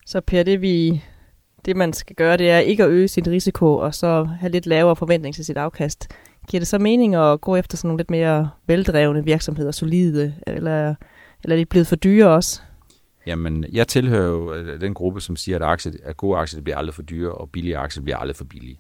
Så 0.05 0.21
Per, 0.21 0.43
det, 0.43 0.61
vi, 0.61 1.03
det 1.65 1.75
man 1.75 1.93
skal 1.93 2.15
gøre, 2.15 2.37
det 2.37 2.49
er 2.49 2.59
ikke 2.59 2.83
at 2.83 2.89
øge 2.89 3.07
sin 3.07 3.27
risiko, 3.27 3.75
og 3.75 3.95
så 3.95 4.23
have 4.23 4.51
lidt 4.51 4.65
lavere 4.65 4.95
forventning 4.95 5.35
til 5.35 5.45
sit 5.45 5.57
afkast. 5.57 6.07
Giver 6.49 6.61
det 6.61 6.67
så 6.67 6.79
mening 6.79 7.15
at 7.15 7.41
gå 7.41 7.55
efter 7.55 7.77
sådan 7.77 7.87
nogle 7.87 7.99
lidt 7.99 8.09
mere 8.09 8.49
veldrevne 8.67 9.23
virksomheder, 9.23 9.71
solide, 9.71 10.35
eller, 10.47 10.95
eller 11.43 11.55
er 11.55 11.59
de 11.59 11.65
blevet 11.65 11.87
for 11.87 11.95
dyre 11.95 12.29
også? 12.29 12.61
Jamen, 13.25 13.65
jeg 13.71 13.87
tilhører 13.87 14.27
jo 14.27 14.53
øh, 14.53 14.81
den 14.81 14.93
gruppe, 14.93 15.21
som 15.21 15.35
siger, 15.35 15.55
at, 15.55 15.61
aktier, 15.61 15.93
at 16.03 16.17
gode 16.17 16.37
aktier 16.37 16.61
bliver 16.61 16.77
aldrig 16.77 16.93
for 16.93 17.01
dyre, 17.01 17.31
og 17.31 17.49
billige 17.49 17.77
aktier 17.77 18.03
bliver 18.03 18.17
aldrig 18.17 18.35
for 18.35 18.45
billige. 18.45 18.79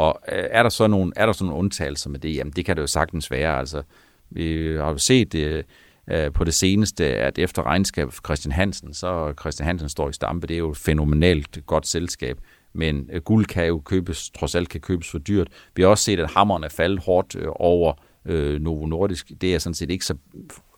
Og 0.00 0.20
øh, 0.32 0.44
er 0.50 0.62
der 0.62 0.70
så 0.70 0.86
nogle, 0.86 1.12
er 1.16 1.26
der 1.26 1.32
så 1.32 1.44
nogle 1.44 1.58
undtagelser 1.58 2.10
med 2.10 2.18
det? 2.18 2.36
Jamen, 2.36 2.52
det 2.56 2.64
kan 2.64 2.76
det 2.76 2.82
jo 2.82 2.86
sagtens 2.86 3.30
være. 3.30 3.58
Altså, 3.58 3.82
vi 4.30 4.76
har 4.76 4.90
jo 4.90 4.98
set 4.98 5.32
det 5.32 5.64
øh, 6.10 6.32
på 6.32 6.44
det 6.44 6.54
seneste, 6.54 7.04
at 7.06 7.38
efter 7.38 7.66
regnskab 7.66 8.12
for 8.12 8.22
Christian 8.24 8.52
Hansen, 8.52 8.94
så 8.94 9.34
Christian 9.40 9.66
Hansen 9.66 9.88
står 9.88 10.08
i 10.08 10.12
stampe. 10.12 10.46
Det 10.46 10.54
er 10.54 10.58
jo 10.58 10.70
et 10.70 10.76
fænomenalt 10.76 11.66
godt 11.66 11.86
selskab. 11.86 12.38
Men 12.72 13.10
øh, 13.12 13.20
guld 13.20 13.46
kan 13.46 13.66
jo 13.66 13.78
købes, 13.78 14.30
trods 14.30 14.54
alt 14.54 14.68
kan 14.68 14.80
købes 14.80 15.10
for 15.10 15.18
dyrt. 15.18 15.48
Vi 15.76 15.82
har 15.82 15.88
også 15.88 16.04
set, 16.04 16.20
at 16.20 16.30
hammeren 16.30 16.64
er 16.64 16.68
faldet 16.68 17.04
hårdt 17.04 17.36
øh, 17.36 17.48
over 17.50 17.92
øh, 18.24 18.60
Novo 18.60 18.86
Nordisk. 18.86 19.32
Det 19.40 19.54
er 19.54 19.58
sådan 19.58 19.74
set 19.74 19.90
ikke 19.90 20.04
så 20.04 20.14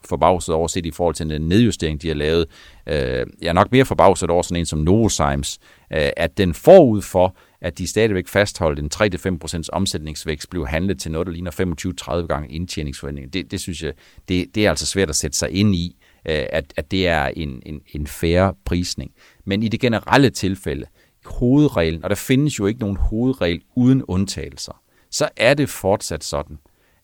forbavset 0.04 0.54
over 0.54 0.68
set 0.68 0.86
i 0.86 0.90
forhold 0.90 1.14
til 1.14 1.30
den 1.30 1.48
nedjustering, 1.48 2.02
de 2.02 2.08
har 2.08 2.14
lavet. 2.14 2.46
Øh, 2.86 3.26
jeg 3.42 3.48
er 3.48 3.52
nok 3.52 3.72
mere 3.72 3.84
forbavset 3.84 4.30
over 4.30 4.42
sådan 4.42 4.56
en 4.56 4.66
som 4.66 4.78
Novozymes, 4.78 5.58
øh, 5.92 6.10
at 6.16 6.38
den 6.38 6.54
forud 6.54 7.02
for, 7.02 7.36
at 7.62 7.78
de 7.78 7.86
stadigvæk 7.86 8.28
fastholdt 8.28 8.78
en 8.78 8.90
3-5% 8.94 9.68
omsætningsvækst, 9.72 10.50
blev 10.50 10.66
handlet 10.66 11.00
til 11.00 11.12
noget, 11.12 11.26
der 11.26 11.32
ligner 11.32 12.20
25-30 12.22 12.26
gange 12.26 12.48
indtjeningsforventning. 12.48 13.32
Det, 13.32 13.50
det 13.50 13.60
synes 13.60 13.82
jeg, 13.82 13.92
det, 14.28 14.54
det 14.54 14.66
er 14.66 14.70
altså 14.70 14.86
svært 14.86 15.08
at 15.08 15.16
sætte 15.16 15.38
sig 15.38 15.50
ind 15.50 15.74
i, 15.74 15.96
øh, 16.28 16.44
at, 16.50 16.72
at 16.76 16.90
det 16.90 17.08
er 17.08 17.26
en, 17.26 17.62
en, 17.66 17.80
en 17.94 18.06
færre 18.06 18.54
prisning. 18.64 19.10
Men 19.44 19.62
i 19.62 19.68
det 19.68 19.80
generelle 19.80 20.30
tilfælde, 20.30 20.86
hovedreglen, 21.24 22.04
og 22.04 22.10
der 22.10 22.16
findes 22.16 22.58
jo 22.58 22.66
ikke 22.66 22.80
nogen 22.80 22.96
hovedregel 22.96 23.62
uden 23.76 24.02
undtagelser, 24.04 24.82
så 25.10 25.28
er 25.36 25.54
det 25.54 25.68
fortsat 25.68 26.24
sådan, 26.24 26.58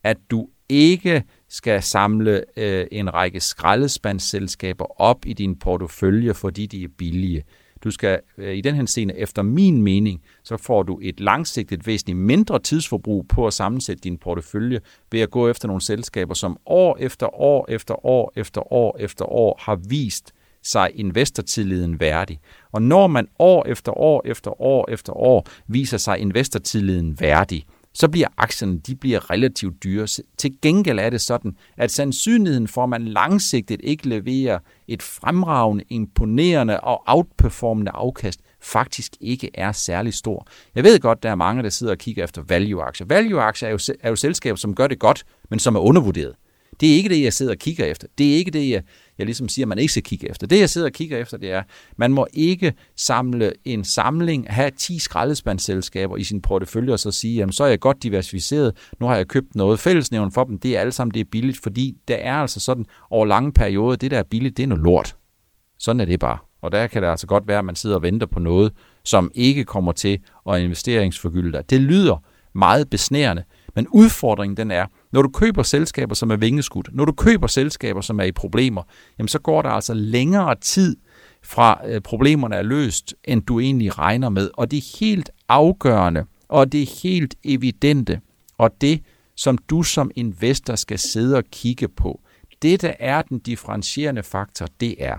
at 0.04 0.16
du 0.30 0.48
ikke 0.68 1.22
skal 1.48 1.82
samle 1.82 2.44
øh, 2.56 2.86
en 2.92 3.14
række 3.14 3.40
skraldespandsselskaber 3.40 5.00
op 5.00 5.26
i 5.26 5.32
din 5.32 5.58
portefølje, 5.58 6.34
fordi 6.34 6.66
de 6.66 6.84
er 6.84 6.88
billige. 6.98 7.44
Du 7.84 7.90
skal 7.90 8.20
øh, 8.38 8.56
i 8.56 8.60
den 8.60 8.74
henseende, 8.74 9.16
efter 9.16 9.42
min 9.42 9.82
mening, 9.82 10.22
så 10.44 10.56
får 10.56 10.82
du 10.82 10.98
et 11.02 11.20
langsigtet 11.20 11.86
væsentligt 11.86 12.18
mindre 12.18 12.58
tidsforbrug 12.58 13.28
på 13.28 13.46
at 13.46 13.52
sammensætte 13.52 14.00
din 14.00 14.18
portefølje 14.18 14.80
ved 15.12 15.20
at 15.20 15.30
gå 15.30 15.48
efter 15.48 15.68
nogle 15.68 15.82
selskaber, 15.82 16.34
som 16.34 16.58
år 16.66 16.96
efter 17.00 17.40
år 17.40 17.66
efter 17.68 18.06
år 18.06 18.32
efter 18.36 18.72
år 18.72 18.96
efter 19.00 19.24
år 19.24 19.60
har 19.60 19.76
vist 19.88 20.32
sig 20.62 20.90
investortilliden 20.94 22.00
værdig. 22.00 22.40
Og 22.72 22.82
når 22.82 23.06
man 23.06 23.28
år 23.38 23.66
efter 23.66 23.92
år 23.92 24.22
efter 24.24 24.60
år 24.62 24.90
efter 24.90 25.12
år 25.12 25.46
viser 25.66 25.96
sig 25.96 26.18
investortilliden 26.18 27.20
værdig, 27.20 27.66
så 27.98 28.08
bliver 28.08 28.28
aktierne 28.36 28.78
de 28.78 28.96
bliver 28.96 29.30
relativt 29.30 29.82
dyre. 29.84 30.06
Til 30.38 30.52
gengæld 30.62 30.98
er 30.98 31.10
det 31.10 31.20
sådan, 31.20 31.56
at 31.76 31.90
sandsynligheden 31.90 32.68
for, 32.68 32.82
at 32.82 32.88
man 32.88 33.04
langsigtet 33.04 33.80
ikke 33.84 34.08
leverer 34.08 34.58
et 34.88 35.02
fremragende, 35.02 35.84
imponerende 35.88 36.80
og 36.80 37.02
outperformende 37.06 37.90
afkast, 37.94 38.40
faktisk 38.60 39.12
ikke 39.20 39.50
er 39.54 39.72
særlig 39.72 40.14
stor. 40.14 40.46
Jeg 40.74 40.84
ved 40.84 41.00
godt, 41.00 41.22
der 41.22 41.30
er 41.30 41.34
mange, 41.34 41.62
der 41.62 41.68
sidder 41.68 41.92
og 41.92 41.98
kigger 41.98 42.24
efter 42.24 42.42
value-aktier. 42.42 43.06
Value-aktier 43.06 43.68
er 43.68 43.72
jo, 43.72 43.78
er 44.00 44.08
jo 44.08 44.16
selskaber, 44.16 44.56
som 44.56 44.74
gør 44.74 44.86
det 44.86 44.98
godt, 44.98 45.24
men 45.50 45.58
som 45.58 45.76
er 45.76 45.80
undervurderet. 45.80 46.34
Det 46.80 46.90
er 46.90 46.94
ikke 46.94 47.08
det, 47.08 47.22
jeg 47.22 47.32
sidder 47.32 47.52
og 47.52 47.58
kigger 47.58 47.84
efter. 47.84 48.06
Det 48.18 48.32
er 48.32 48.36
ikke 48.36 48.50
det, 48.50 48.70
jeg, 48.70 48.82
jeg 49.18 49.26
ligesom 49.26 49.48
siger, 49.48 49.66
man 49.66 49.78
ikke 49.78 49.92
skal 49.92 50.02
kigge 50.02 50.30
efter. 50.30 50.46
Det, 50.46 50.60
jeg 50.60 50.70
sidder 50.70 50.86
og 50.86 50.92
kigger 50.92 51.18
efter, 51.18 51.36
det 51.36 51.50
er, 51.50 51.62
man 51.96 52.12
må 52.12 52.26
ikke 52.32 52.72
samle 52.96 53.52
en 53.64 53.84
samling, 53.84 54.46
have 54.48 54.70
10 54.70 54.98
skraldespandsselskaber 54.98 56.16
i 56.16 56.24
sin 56.24 56.42
portefølje, 56.42 56.92
og 56.92 56.98
så 56.98 57.10
sige, 57.10 57.36
jamen 57.36 57.52
så 57.52 57.64
er 57.64 57.68
jeg 57.68 57.80
godt 57.80 58.02
diversificeret, 58.02 58.76
nu 59.00 59.06
har 59.06 59.16
jeg 59.16 59.28
købt 59.28 59.54
noget 59.54 59.80
fællesnævn 59.80 60.32
for 60.32 60.44
dem, 60.44 60.58
det 60.58 60.76
er 60.76 60.80
alle 60.80 60.92
sammen 60.92 61.14
det 61.14 61.20
er 61.20 61.24
billigt, 61.32 61.58
fordi 61.62 61.96
der 62.08 62.16
er 62.16 62.34
altså 62.34 62.60
sådan 62.60 62.86
over 63.10 63.26
lange 63.26 63.52
perioder, 63.52 63.96
det 63.96 64.10
der 64.10 64.18
er 64.18 64.22
billigt, 64.22 64.56
det 64.56 64.62
er 64.62 64.66
noget 64.66 64.84
lort. 64.84 65.16
Sådan 65.78 66.00
er 66.00 66.04
det 66.04 66.20
bare. 66.20 66.38
Og 66.62 66.72
der 66.72 66.86
kan 66.86 67.02
det 67.02 67.08
altså 67.08 67.26
godt 67.26 67.48
være, 67.48 67.58
at 67.58 67.64
man 67.64 67.76
sidder 67.76 67.96
og 67.96 68.02
venter 68.02 68.26
på 68.26 68.40
noget, 68.40 68.72
som 69.04 69.30
ikke 69.34 69.64
kommer 69.64 69.92
til 69.92 70.18
at 70.50 70.60
investeringsforgylde 70.60 71.52
dig. 71.52 71.70
Det 71.70 71.80
lyder 71.80 72.24
meget 72.54 72.90
besnærende, 72.90 73.44
men 73.74 73.86
udfordringen 73.88 74.56
den 74.56 74.70
er, 74.70 74.86
når 75.12 75.22
du 75.22 75.28
køber 75.28 75.62
selskaber, 75.62 76.14
som 76.14 76.30
er 76.30 76.36
vingeskudt, 76.36 76.88
når 76.92 77.04
du 77.04 77.12
køber 77.12 77.46
selskaber, 77.46 78.00
som 78.00 78.20
er 78.20 78.24
i 78.24 78.32
problemer, 78.32 78.82
jamen 79.18 79.28
så 79.28 79.38
går 79.38 79.62
der 79.62 79.68
altså 79.68 79.94
længere 79.94 80.54
tid 80.60 80.96
fra 81.42 81.80
øh, 81.86 82.00
problemerne 82.00 82.56
er 82.56 82.62
løst, 82.62 83.14
end 83.24 83.42
du 83.42 83.60
egentlig 83.60 83.98
regner 83.98 84.28
med. 84.28 84.50
Og 84.54 84.70
det 84.70 84.76
er 84.76 84.98
helt 85.00 85.30
afgørende, 85.48 86.24
og 86.48 86.72
det 86.72 86.82
er 86.82 87.00
helt 87.02 87.34
evidente, 87.44 88.20
og 88.58 88.70
det, 88.80 89.02
som 89.36 89.58
du 89.58 89.82
som 89.82 90.10
investor 90.14 90.74
skal 90.74 90.98
sidde 90.98 91.36
og 91.36 91.44
kigge 91.52 91.88
på, 91.88 92.20
det 92.62 92.82
der 92.82 92.92
er 92.98 93.22
den 93.22 93.38
differentierende 93.38 94.22
faktor, 94.22 94.66
det 94.80 94.94
er, 94.98 95.16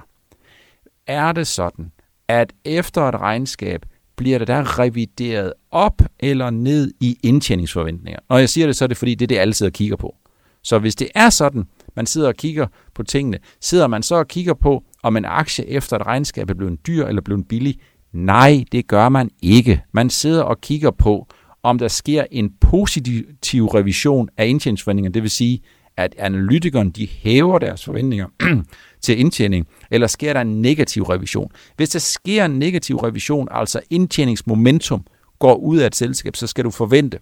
er 1.07 1.31
det 1.31 1.47
sådan, 1.47 1.91
at 2.27 2.53
efter 2.65 3.01
et 3.01 3.15
regnskab 3.15 3.85
bliver 4.19 4.37
det 4.37 4.47
der 4.47 4.79
revideret 4.79 5.53
op 5.71 6.01
eller 6.19 6.49
ned 6.49 6.91
i 6.99 7.17
indtjeningsforventninger. 7.23 8.19
Når 8.29 8.37
jeg 8.37 8.49
siger 8.49 8.67
det, 8.67 8.75
så 8.75 8.85
er 8.85 8.87
det 8.87 8.97
fordi, 8.97 9.15
det 9.15 9.25
er 9.25 9.27
det, 9.27 9.37
alle 9.37 9.53
sidder 9.53 9.69
og 9.69 9.73
kigger 9.73 9.95
på. 9.95 10.15
Så 10.63 10.79
hvis 10.79 10.95
det 10.95 11.07
er 11.15 11.29
sådan, 11.29 11.63
man 11.95 12.05
sidder 12.05 12.27
og 12.27 12.35
kigger 12.35 12.67
på 12.95 13.03
tingene, 13.03 13.37
sidder 13.61 13.87
man 13.87 14.03
så 14.03 14.15
og 14.15 14.27
kigger 14.27 14.53
på, 14.53 14.83
om 15.03 15.17
en 15.17 15.25
aktie 15.25 15.67
efter 15.67 15.95
et 15.95 16.05
regnskab 16.05 16.49
er 16.49 16.53
blevet 16.53 16.87
dyr 16.87 17.05
eller 17.05 17.21
blevet 17.21 17.47
billig? 17.47 17.79
Nej, 18.13 18.63
det 18.71 18.87
gør 18.87 19.09
man 19.09 19.29
ikke. 19.41 19.81
Man 19.91 20.09
sidder 20.09 20.43
og 20.43 20.61
kigger 20.61 20.91
på, 20.91 21.27
om 21.63 21.79
der 21.79 21.87
sker 21.87 22.25
en 22.31 22.49
positiv 22.61 23.65
revision 23.65 24.29
af 24.37 24.47
indtjeningsforventningerne, 24.47 25.13
det 25.13 25.21
vil 25.21 25.31
sige, 25.31 25.61
at 25.99 26.15
analytikerne 26.17 26.91
de 26.91 27.07
hæver 27.07 27.59
deres 27.59 27.85
forventninger 27.85 28.27
til 29.01 29.19
indtjening, 29.19 29.67
eller 29.91 30.07
sker 30.07 30.33
der 30.33 30.41
en 30.41 30.61
negativ 30.61 31.03
revision? 31.03 31.51
Hvis 31.77 31.89
der 31.89 31.99
sker 31.99 32.45
en 32.45 32.59
negativ 32.59 32.97
revision, 32.97 33.47
altså 33.51 33.79
indtjeningsmomentum 33.89 35.05
går 35.39 35.55
ud 35.55 35.77
af 35.77 35.87
et 35.87 35.95
selskab, 35.95 36.35
så 36.35 36.47
skal 36.47 36.63
du 36.63 36.71
forvente, 36.71 37.19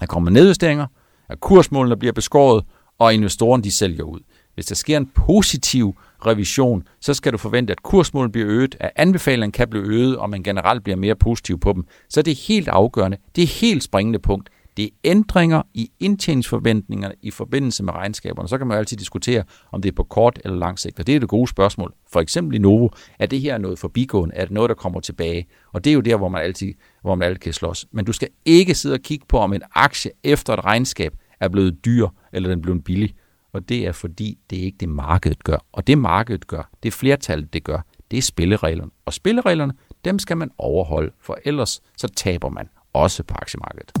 at 0.00 0.08
kommer 0.08 0.30
nedjusteringer, 0.30 0.86
at 1.28 1.40
kursmålene 1.40 1.96
bliver 1.96 2.12
beskåret, 2.12 2.64
og 2.98 3.14
investorerne 3.14 3.62
de 3.62 3.72
sælger 3.72 4.04
ud. 4.04 4.20
Hvis 4.54 4.66
der 4.66 4.74
sker 4.74 4.96
en 4.96 5.06
positiv 5.06 5.96
revision, 6.26 6.82
så 7.00 7.14
skal 7.14 7.32
du 7.32 7.38
forvente, 7.38 7.72
at 7.72 7.82
kursmålet 7.82 8.32
bliver 8.32 8.48
øget, 8.48 8.76
at 8.80 8.90
anbefalingen 8.96 9.52
kan 9.52 9.68
blive 9.68 9.84
øget, 9.84 10.16
og 10.16 10.30
man 10.30 10.42
generelt 10.42 10.84
bliver 10.84 10.96
mere 10.96 11.14
positiv 11.14 11.60
på 11.60 11.72
dem. 11.72 11.84
Så 12.08 12.22
det 12.22 12.30
er 12.30 12.44
helt 12.48 12.68
afgørende. 12.68 13.16
Det 13.36 13.42
er 13.42 13.60
helt 13.60 13.82
springende 13.82 14.18
punkt. 14.18 14.48
Det 14.76 14.84
er 14.84 14.88
ændringer 15.04 15.62
i 15.74 15.90
indtjeningsforventningerne 16.00 17.14
i 17.22 17.30
forbindelse 17.30 17.84
med 17.84 17.92
regnskaberne. 17.92 18.48
Så 18.48 18.58
kan 18.58 18.66
man 18.66 18.74
jo 18.74 18.78
altid 18.78 18.96
diskutere, 18.96 19.44
om 19.72 19.82
det 19.82 19.88
er 19.88 19.94
på 19.94 20.02
kort 20.02 20.40
eller 20.44 20.58
lang 20.58 20.78
sigt. 20.78 20.98
Og 20.98 21.06
det 21.06 21.16
er 21.16 21.20
det 21.20 21.28
gode 21.28 21.48
spørgsmål. 21.48 21.94
For 22.12 22.20
eksempel 22.20 22.56
i 22.56 22.58
Novo, 22.58 22.88
er 23.18 23.26
det 23.26 23.40
her 23.40 23.58
noget 23.58 23.78
forbigående? 23.78 24.34
Er 24.34 24.44
det 24.44 24.52
noget, 24.52 24.68
der 24.68 24.74
kommer 24.74 25.00
tilbage? 25.00 25.46
Og 25.72 25.84
det 25.84 25.90
er 25.90 25.94
jo 25.94 26.00
der, 26.00 26.16
hvor 26.16 26.28
man 26.28 26.42
altid, 26.42 26.72
hvor 27.02 27.14
man 27.14 27.28
altid 27.28 27.40
kan 27.40 27.52
slås. 27.52 27.86
Men 27.92 28.04
du 28.04 28.12
skal 28.12 28.28
ikke 28.44 28.74
sidde 28.74 28.94
og 28.94 29.00
kigge 29.00 29.26
på, 29.28 29.38
om 29.38 29.52
en 29.52 29.62
aktie 29.74 30.10
efter 30.24 30.52
et 30.52 30.64
regnskab 30.64 31.14
er 31.40 31.48
blevet 31.48 31.84
dyr, 31.84 32.08
eller 32.32 32.48
den 32.48 32.58
er 32.58 32.62
blevet 32.62 32.84
billig. 32.84 33.14
Og 33.52 33.68
det 33.68 33.86
er 33.86 33.92
fordi, 33.92 34.38
det 34.50 34.58
er 34.58 34.62
ikke 34.62 34.78
det, 34.80 34.88
markedet 34.88 35.44
gør. 35.44 35.58
Og 35.72 35.86
det 35.86 35.98
markedet 35.98 36.46
gør, 36.46 36.70
det 36.82 36.92
flertallet 36.92 37.52
det 37.52 37.64
gør, 37.64 37.80
det 38.10 38.16
er 38.16 38.22
spillereglerne. 38.22 38.90
Og 39.06 39.12
spillereglerne, 39.12 39.72
dem 40.04 40.18
skal 40.18 40.36
man 40.36 40.50
overholde, 40.58 41.12
for 41.20 41.38
ellers 41.44 41.82
så 41.96 42.08
taber 42.08 42.48
man 42.48 42.68
også 42.92 43.22
på 43.22 43.34
aktiemarkedet. 43.34 43.92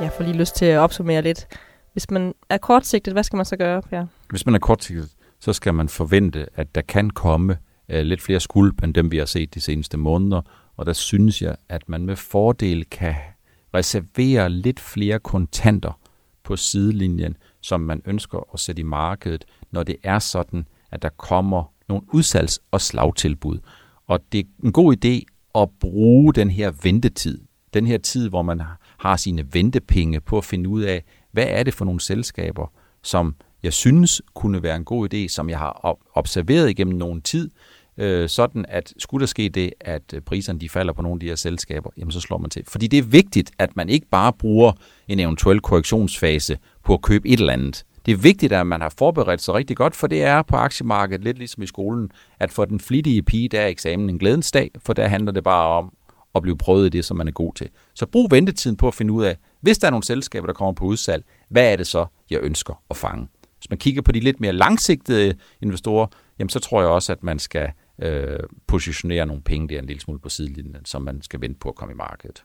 Jeg 0.00 0.12
får 0.12 0.24
lige 0.24 0.36
lyst 0.36 0.54
til 0.54 0.64
at 0.64 0.78
opsummere 0.78 1.22
lidt. 1.22 1.46
Hvis 1.92 2.10
man 2.10 2.34
er 2.48 2.58
kortsigtet, 2.58 3.12
hvad 3.12 3.22
skal 3.22 3.36
man 3.36 3.46
så 3.46 3.56
gøre, 3.56 3.82
Per? 3.82 4.06
Hvis 4.30 4.46
man 4.46 4.54
er 4.54 4.58
kortsigtet, 4.58 5.10
så 5.40 5.52
skal 5.52 5.74
man 5.74 5.88
forvente, 5.88 6.46
at 6.54 6.74
der 6.74 6.80
kan 6.80 7.10
komme 7.10 7.58
uh, 7.94 8.00
lidt 8.00 8.22
flere 8.22 8.40
skuld 8.40 8.82
end 8.82 8.94
dem, 8.94 9.10
vi 9.10 9.18
har 9.18 9.24
set 9.24 9.54
de 9.54 9.60
seneste 9.60 9.96
måneder. 9.96 10.42
Og 10.76 10.86
der 10.86 10.92
synes 10.92 11.42
jeg, 11.42 11.56
at 11.68 11.88
man 11.88 12.06
med 12.06 12.16
fordel 12.16 12.84
kan 12.84 13.14
reservere 13.74 14.50
lidt 14.50 14.80
flere 14.80 15.18
kontanter 15.18 15.98
på 16.44 16.56
sidelinjen, 16.56 17.36
som 17.60 17.80
man 17.80 18.02
ønsker 18.04 18.48
at 18.54 18.60
sætte 18.60 18.80
i 18.80 18.84
markedet, 18.84 19.44
når 19.70 19.82
det 19.82 19.96
er 20.02 20.18
sådan, 20.18 20.66
at 20.90 21.02
der 21.02 21.08
kommer 21.08 21.72
nogle 21.88 22.04
udsalgs- 22.14 22.58
og 22.70 22.80
slagtilbud. 22.80 23.58
Og 24.06 24.20
det 24.32 24.40
er 24.40 24.44
en 24.64 24.72
god 24.72 24.96
idé 24.96 25.24
at 25.54 25.68
bruge 25.80 26.34
den 26.34 26.50
her 26.50 26.72
ventetid, 26.82 27.40
den 27.74 27.86
her 27.86 27.98
tid, 27.98 28.28
hvor 28.28 28.42
man 28.42 28.62
har 29.00 29.16
sine 29.16 29.44
ventepenge 29.52 30.20
på 30.20 30.38
at 30.38 30.44
finde 30.44 30.68
ud 30.68 30.82
af, 30.82 31.04
hvad 31.32 31.46
er 31.48 31.62
det 31.62 31.74
for 31.74 31.84
nogle 31.84 32.00
selskaber, 32.00 32.72
som 33.02 33.34
jeg 33.62 33.72
synes 33.72 34.22
kunne 34.34 34.62
være 34.62 34.76
en 34.76 34.84
god 34.84 35.14
idé, 35.14 35.28
som 35.28 35.50
jeg 35.50 35.58
har 35.58 35.98
observeret 36.14 36.70
igennem 36.70 36.98
nogen 36.98 37.22
tid, 37.22 37.50
øh, 37.96 38.28
sådan 38.28 38.64
at 38.68 38.92
skulle 38.98 39.20
der 39.20 39.26
ske 39.26 39.48
det, 39.48 39.72
at 39.80 40.14
øh, 40.14 40.20
priserne 40.20 40.60
de 40.60 40.68
falder 40.68 40.92
på 40.92 41.02
nogle 41.02 41.16
af 41.16 41.20
de 41.20 41.26
her 41.26 41.36
selskaber, 41.36 41.90
jamen 41.98 42.12
så 42.12 42.20
slår 42.20 42.38
man 42.38 42.50
til. 42.50 42.64
Fordi 42.68 42.86
det 42.86 42.98
er 42.98 43.02
vigtigt, 43.02 43.50
at 43.58 43.76
man 43.76 43.88
ikke 43.88 44.06
bare 44.10 44.32
bruger 44.32 44.72
en 45.08 45.20
eventuel 45.20 45.60
korrektionsfase 45.60 46.58
på 46.84 46.94
at 46.94 47.02
købe 47.02 47.28
et 47.28 47.40
eller 47.40 47.52
andet. 47.52 47.84
Det 48.06 48.12
er 48.12 48.16
vigtigt, 48.16 48.52
at 48.52 48.66
man 48.66 48.80
har 48.80 48.94
forberedt 48.98 49.42
sig 49.42 49.54
rigtig 49.54 49.76
godt, 49.76 49.96
for 49.96 50.06
det 50.06 50.22
er 50.22 50.42
på 50.42 50.56
aktiemarkedet, 50.56 51.24
lidt 51.24 51.38
ligesom 51.38 51.62
i 51.62 51.66
skolen, 51.66 52.10
at 52.38 52.50
for 52.50 52.64
den 52.64 52.80
flittige 52.80 53.22
pige, 53.22 53.48
der 53.48 53.60
er 53.60 53.66
eksamen 53.66 54.10
en 54.10 54.18
glædens 54.18 54.50
dag, 54.50 54.70
for 54.78 54.92
der 54.92 55.08
handler 55.08 55.32
det 55.32 55.44
bare 55.44 55.66
om 55.66 55.92
at 56.34 56.42
blive 56.42 56.56
prøvet 56.56 56.86
i 56.86 56.88
det, 56.88 57.04
som 57.04 57.16
man 57.16 57.28
er 57.28 57.32
god 57.32 57.54
til. 57.54 57.68
Så 57.94 58.06
brug 58.06 58.30
ventetiden 58.30 58.76
på 58.76 58.88
at 58.88 58.94
finde 58.94 59.12
ud 59.12 59.24
af, 59.24 59.36
hvis 59.60 59.78
der 59.78 59.86
er 59.86 59.90
nogle 59.90 60.04
selskaber, 60.04 60.46
der 60.46 60.54
kommer 60.54 60.72
på 60.72 60.84
udsalg, 60.84 61.24
hvad 61.48 61.72
er 61.72 61.76
det 61.76 61.86
så, 61.86 62.06
jeg 62.30 62.40
ønsker 62.42 62.82
at 62.90 62.96
fange? 62.96 63.28
Hvis 63.58 63.70
man 63.70 63.78
kigger 63.78 64.02
på 64.02 64.12
de 64.12 64.20
lidt 64.20 64.40
mere 64.40 64.52
langsigtede 64.52 65.34
investorer, 65.60 66.06
jamen 66.38 66.50
så 66.50 66.60
tror 66.60 66.80
jeg 66.80 66.90
også, 66.90 67.12
at 67.12 67.22
man 67.22 67.38
skal 67.38 67.70
øh, 68.02 68.38
positionere 68.66 69.26
nogle 69.26 69.42
penge 69.42 69.68
der 69.68 69.78
en 69.78 69.86
lille 69.86 70.00
smule 70.00 70.20
på 70.20 70.28
sidelinjen, 70.28 70.84
som 70.84 71.02
man 71.02 71.22
skal 71.22 71.40
vente 71.40 71.58
på 71.60 71.68
at 71.68 71.74
komme 71.74 71.92
i 71.92 71.96
markedet. 71.96 72.44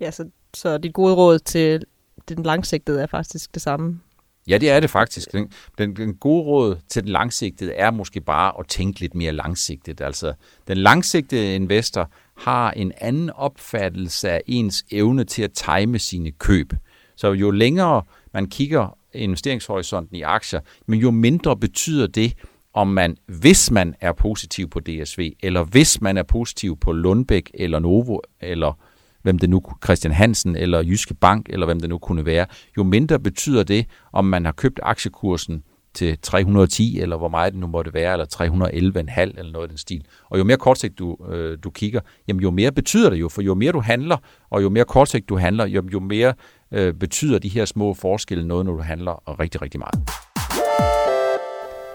Ja, 0.00 0.10
så, 0.10 0.30
så 0.54 0.78
dit 0.78 0.92
gode 0.92 1.14
råd 1.14 1.38
til 1.38 1.84
den 2.28 2.42
langsigtede 2.42 3.02
er 3.02 3.06
faktisk 3.06 3.54
det 3.54 3.62
samme? 3.62 4.00
Ja, 4.48 4.58
det 4.58 4.70
er 4.70 4.80
det 4.80 4.90
faktisk. 4.90 5.32
Den, 5.32 5.52
den, 5.78 5.96
den 5.96 6.14
gode 6.14 6.42
råd 6.42 6.76
til 6.88 7.02
den 7.02 7.12
langsigtede 7.12 7.72
er 7.72 7.90
måske 7.90 8.20
bare 8.20 8.52
at 8.58 8.68
tænke 8.68 9.00
lidt 9.00 9.14
mere 9.14 9.32
langsigtet. 9.32 10.00
Altså, 10.00 10.32
den 10.68 10.76
langsigtede 10.76 11.54
investor 11.54 12.10
har 12.36 12.70
en 12.70 12.92
anden 13.00 13.30
opfattelse 13.30 14.30
af 14.30 14.42
ens 14.46 14.84
evne 14.90 15.24
til 15.24 15.42
at 15.42 15.52
time 15.52 15.98
sine 15.98 16.30
køb. 16.30 16.72
Så 17.16 17.32
jo 17.32 17.50
længere 17.50 18.02
man 18.34 18.46
kigger 18.46 18.98
investeringshorisonten 19.14 20.16
i 20.16 20.22
aktier, 20.22 20.60
men 20.86 21.00
jo 21.00 21.10
mindre 21.10 21.56
betyder 21.56 22.06
det, 22.06 22.34
om 22.74 22.88
man, 22.88 23.16
hvis 23.26 23.70
man 23.70 23.94
er 24.00 24.12
positiv 24.12 24.70
på 24.70 24.80
DSV, 24.80 25.32
eller 25.42 25.64
hvis 25.64 26.00
man 26.00 26.16
er 26.16 26.22
positiv 26.22 26.76
på 26.76 26.92
Lundbæk, 26.92 27.50
eller 27.54 27.78
Novo, 27.78 28.18
eller 28.40 28.78
hvem 29.22 29.38
det 29.38 29.50
nu, 29.50 29.62
Christian 29.84 30.12
Hansen, 30.12 30.56
eller 30.56 30.82
Jyske 30.82 31.14
Bank, 31.14 31.46
eller 31.48 31.66
hvem 31.66 31.80
det 31.80 31.88
nu 31.88 31.98
kunne 31.98 32.26
være, 32.26 32.46
jo 32.76 32.82
mindre 32.82 33.20
betyder 33.20 33.62
det, 33.62 33.86
om 34.12 34.24
man 34.24 34.44
har 34.44 34.52
købt 34.52 34.80
aktiekursen 34.82 35.62
til 35.96 36.18
310, 36.22 37.00
eller 37.00 37.16
hvor 37.16 37.28
meget 37.28 37.52
det 37.52 37.60
nu 37.60 37.66
måtte 37.66 37.94
være, 37.94 38.12
eller 38.12 38.26
311,5, 38.34 39.38
eller 39.38 39.52
noget 39.52 39.68
i 39.68 39.70
den 39.70 39.78
stil. 39.78 40.04
Og 40.30 40.38
jo 40.38 40.44
mere 40.44 40.56
kortsigt 40.56 40.98
du, 40.98 41.16
øh, 41.28 41.58
du 41.64 41.70
kigger, 41.70 42.00
jamen 42.28 42.42
jo 42.42 42.50
mere 42.50 42.72
betyder 42.72 43.10
det 43.10 43.16
jo, 43.16 43.28
for 43.28 43.42
jo 43.42 43.54
mere 43.54 43.72
du 43.72 43.80
handler, 43.80 44.16
og 44.50 44.62
jo 44.62 44.68
mere 44.68 44.84
kortsigt 44.84 45.28
du 45.28 45.36
handler, 45.36 45.66
jo, 45.66 45.82
jo 45.92 46.00
mere 46.00 46.34
øh, 46.72 46.94
betyder 46.94 47.38
de 47.38 47.48
her 47.48 47.64
små 47.64 47.94
forskelle 47.94 48.48
noget, 48.48 48.66
når 48.66 48.72
du 48.72 48.82
handler 48.82 49.40
rigtig, 49.40 49.62
rigtig 49.62 49.80
meget. 49.80 50.10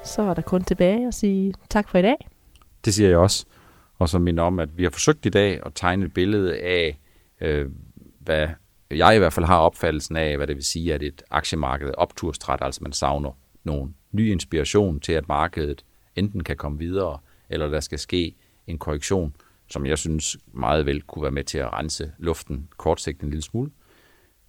Så 0.03 0.21
var 0.21 0.33
der 0.33 0.41
kun 0.41 0.63
tilbage 0.63 1.07
at 1.07 1.13
sige 1.13 1.53
tak 1.69 1.89
for 1.89 1.97
i 1.97 2.01
dag. 2.01 2.27
Det 2.85 2.93
siger 2.93 3.09
jeg 3.09 3.17
også. 3.17 3.45
Og 3.99 4.09
så 4.09 4.19
minder 4.19 4.43
om, 4.43 4.59
at 4.59 4.77
vi 4.77 4.83
har 4.83 4.89
forsøgt 4.89 5.25
i 5.25 5.29
dag 5.29 5.59
at 5.65 5.71
tegne 5.75 6.05
et 6.05 6.13
billede 6.13 6.59
af, 6.59 6.99
øh, 7.41 7.69
hvad 8.19 8.47
jeg 8.91 9.15
i 9.15 9.17
hvert 9.17 9.33
fald 9.33 9.45
har 9.45 9.57
opfattelsen 9.57 10.15
af, 10.15 10.37
hvad 10.37 10.47
det 10.47 10.55
vil 10.55 10.63
sige, 10.63 10.93
at 10.93 11.03
et 11.03 11.23
aktiemarked 11.31 11.87
er 11.87 11.93
opturstræt, 11.93 12.59
altså 12.61 12.79
man 12.83 12.93
savner 12.93 13.31
nogle 13.63 13.93
ny 14.12 14.32
inspiration 14.32 15.00
til, 15.00 15.13
at 15.13 15.28
markedet 15.28 15.86
enten 16.15 16.43
kan 16.43 16.58
komme 16.58 16.80
videre, 16.80 17.17
eller 17.50 17.69
der 17.69 17.80
skal 17.80 18.00
ske 18.00 18.36
en 18.67 18.78
korrektion, 18.78 19.36
som 19.69 19.86
jeg 19.86 19.97
synes 19.97 20.38
meget 20.54 20.86
vel 20.86 21.02
kunne 21.02 21.24
være 21.24 21.32
med 21.32 21.43
til 21.43 21.58
at 21.58 21.74
rense 21.74 22.12
luften 22.17 22.67
kortsigtet 22.78 23.24
en 23.24 23.30
lille 23.30 23.43
smule. 23.43 23.71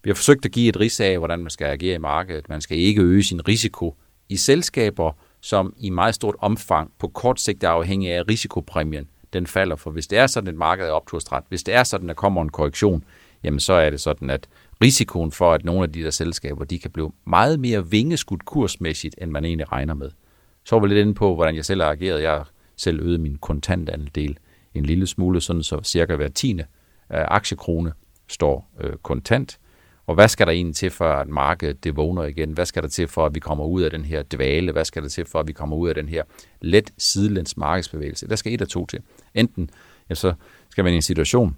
Vi 0.05 0.11
har 0.11 0.15
forsøgt 0.15 0.45
at 0.45 0.53
give 0.53 0.69
et 0.69 0.81
ris 0.81 1.01
af, 1.01 1.19
hvordan 1.19 1.39
man 1.39 1.51
skal 1.51 1.67
agere 1.67 1.95
i 1.95 1.99
markedet. 1.99 2.49
Man 2.49 2.61
skal 2.61 2.79
ikke 2.79 3.03
øge 3.03 3.23
sin 3.23 3.49
risiko 3.49 3.97
i 4.29 4.37
selskaber, 4.37 5.13
som 5.41 5.75
i 5.79 5.91
meget 5.91 6.15
stort 6.15 6.35
omfang 6.39 6.93
på 6.99 7.09
kort 7.09 7.41
sigt 7.41 7.65
er 7.65 7.69
afhængig 7.69 8.13
af 8.13 8.29
risikopræmien, 8.29 9.09
den 9.33 9.47
falder. 9.47 9.77
For 9.77 9.91
hvis 9.91 10.07
det 10.07 10.19
er 10.19 10.27
sådan, 10.27 10.49
et 10.49 10.55
marked 10.55 10.87
er 10.87 10.91
opturstræt, 10.91 11.43
hvis 11.49 11.63
det 11.63 11.75
er 11.75 11.85
sådan, 11.85 12.09
der 12.09 12.15
kommer 12.15 12.43
en 12.43 12.49
korrektion, 12.49 13.05
jamen 13.45 13.61
så 13.61 13.73
er 13.73 13.91
det 13.91 14.01
sådan, 14.01 14.31
at 14.31 14.49
risikoen 14.83 15.33
for, 15.33 15.53
at 15.53 15.65
nogle 15.65 15.83
af 15.83 15.93
de 15.93 16.03
der 16.03 16.11
selskaber, 16.11 16.65
de 16.65 16.79
kan 16.79 16.91
blive 16.91 17.13
meget 17.27 17.61
mere 17.61 17.91
vingeskudt 17.91 18.45
kursmæssigt, 18.45 19.15
end 19.23 19.31
man 19.31 19.45
egentlig 19.45 19.73
regner 19.73 19.95
med. 19.95 20.11
Så 20.65 20.75
var 20.75 20.83
vi 20.83 20.89
lidt 20.89 20.99
inde 20.99 21.15
på, 21.15 21.35
hvordan 21.35 21.57
jeg 21.57 21.65
selv 21.65 21.83
har 21.83 21.91
ageret. 21.91 22.23
Jeg 22.23 22.31
har 22.31 22.51
selv 22.77 23.01
øget 23.01 23.21
min 23.21 23.37
kontantandel 23.37 24.39
en 24.75 24.87
lille 24.87 25.07
smule, 25.07 25.41
sådan 25.41 25.63
så 25.63 25.81
cirka 25.85 26.17
hver 26.17 26.29
tiende 26.29 26.65
aktiekrone 27.11 27.93
står 28.29 28.71
øh, 28.81 28.93
kontant. 29.03 29.59
Og 30.07 30.15
hvad 30.15 30.29
skal 30.29 30.47
der 30.47 30.53
egentlig 30.53 30.77
til, 30.77 30.91
for 30.91 31.13
at 31.13 31.29
markedet 31.29 31.85
det 31.85 31.97
vågner 31.97 32.23
igen? 32.23 32.53
Hvad 32.53 32.67
skal 32.67 32.83
der 32.83 32.89
til, 32.89 33.09
for 33.09 33.27
at 33.27 33.35
vi 33.35 33.41
kommer 33.41 33.65
ud 33.65 33.83
af 33.83 33.91
den 33.91 34.05
her 34.05 34.23
dvale? 34.23 34.73
Hvad 34.73 34.85
skal 34.85 35.03
der 35.03 35.09
til, 35.09 35.25
for 35.25 35.41
at 35.41 35.49
vi 35.49 35.53
kommer 35.53 35.77
ud 35.77 35.89
af 35.89 35.95
den 35.95 36.09
her 36.09 36.23
let 36.61 36.93
sidelæns 36.99 37.57
markedsbevægelse? 37.57 38.29
Der 38.29 38.37
skal 38.37 38.55
et 38.55 38.61
af 38.61 38.69
to 38.69 38.87
til. 38.87 39.01
Enten 39.35 39.71
ja, 40.11 40.15
så 40.15 40.35
skal 40.71 40.85
man 40.85 40.93
i 40.93 40.97
en 40.97 41.03
situation, 41.03 41.57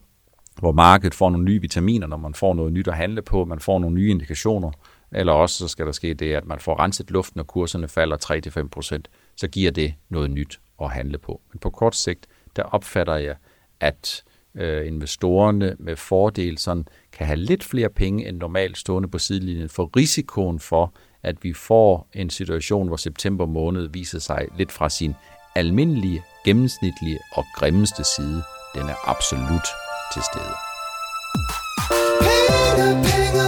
hvor 0.60 0.72
markedet 0.72 1.14
får 1.14 1.30
nogle 1.30 1.44
nye 1.44 1.60
vitaminer, 1.60 2.06
når 2.06 2.16
man 2.16 2.34
får 2.34 2.54
noget 2.54 2.72
nyt 2.72 2.88
at 2.88 2.96
handle 2.96 3.22
på, 3.22 3.44
man 3.44 3.60
får 3.60 3.78
nogle 3.78 3.94
nye 3.94 4.10
indikationer, 4.10 4.70
eller 5.12 5.32
også 5.32 5.58
så 5.58 5.68
skal 5.68 5.86
der 5.86 5.92
ske 5.92 6.14
det, 6.14 6.34
at 6.34 6.46
man 6.46 6.58
får 6.58 6.80
renset 6.80 7.10
luften, 7.10 7.40
og 7.40 7.46
kurserne 7.46 7.88
falder 7.88 8.16
3-5%, 8.96 9.34
så 9.36 9.48
giver 9.48 9.70
det 9.70 9.94
noget 10.08 10.30
nyt 10.30 10.60
at 10.82 10.90
handle 10.90 11.18
på. 11.18 11.40
Men 11.52 11.58
på 11.58 11.70
kort 11.70 11.96
sigt, 11.96 12.26
der 12.56 12.62
opfatter 12.62 13.16
jeg, 13.16 13.36
at 13.80 14.24
øh, 14.54 14.86
investorerne 14.86 15.76
med 15.78 15.96
fordel 15.96 16.58
sådan 16.58 16.86
kan 17.12 17.26
have 17.26 17.36
lidt 17.36 17.64
flere 17.64 17.88
penge 17.88 18.28
end 18.28 18.36
normalt 18.36 18.78
stående 18.78 19.08
på 19.08 19.18
sidelinjen, 19.18 19.68
for 19.68 19.90
risikoen 19.96 20.60
for, 20.60 20.94
at 21.22 21.44
vi 21.44 21.52
får 21.52 22.08
en 22.12 22.30
situation, 22.30 22.86
hvor 22.86 22.96
september 22.96 23.46
måned 23.46 23.88
viser 23.88 24.18
sig 24.18 24.48
lidt 24.58 24.72
fra 24.72 24.88
sin 24.88 25.14
almindelige, 25.54 26.22
gennemsnitlige 26.44 27.18
og 27.32 27.44
grimmeste 27.56 28.04
side, 28.16 28.42
den 28.74 28.88
er 28.88 29.08
absolut 29.08 29.83
til 30.12 30.22
stede. 30.22 30.54
Penge, 32.20 33.04
penge. 33.04 33.43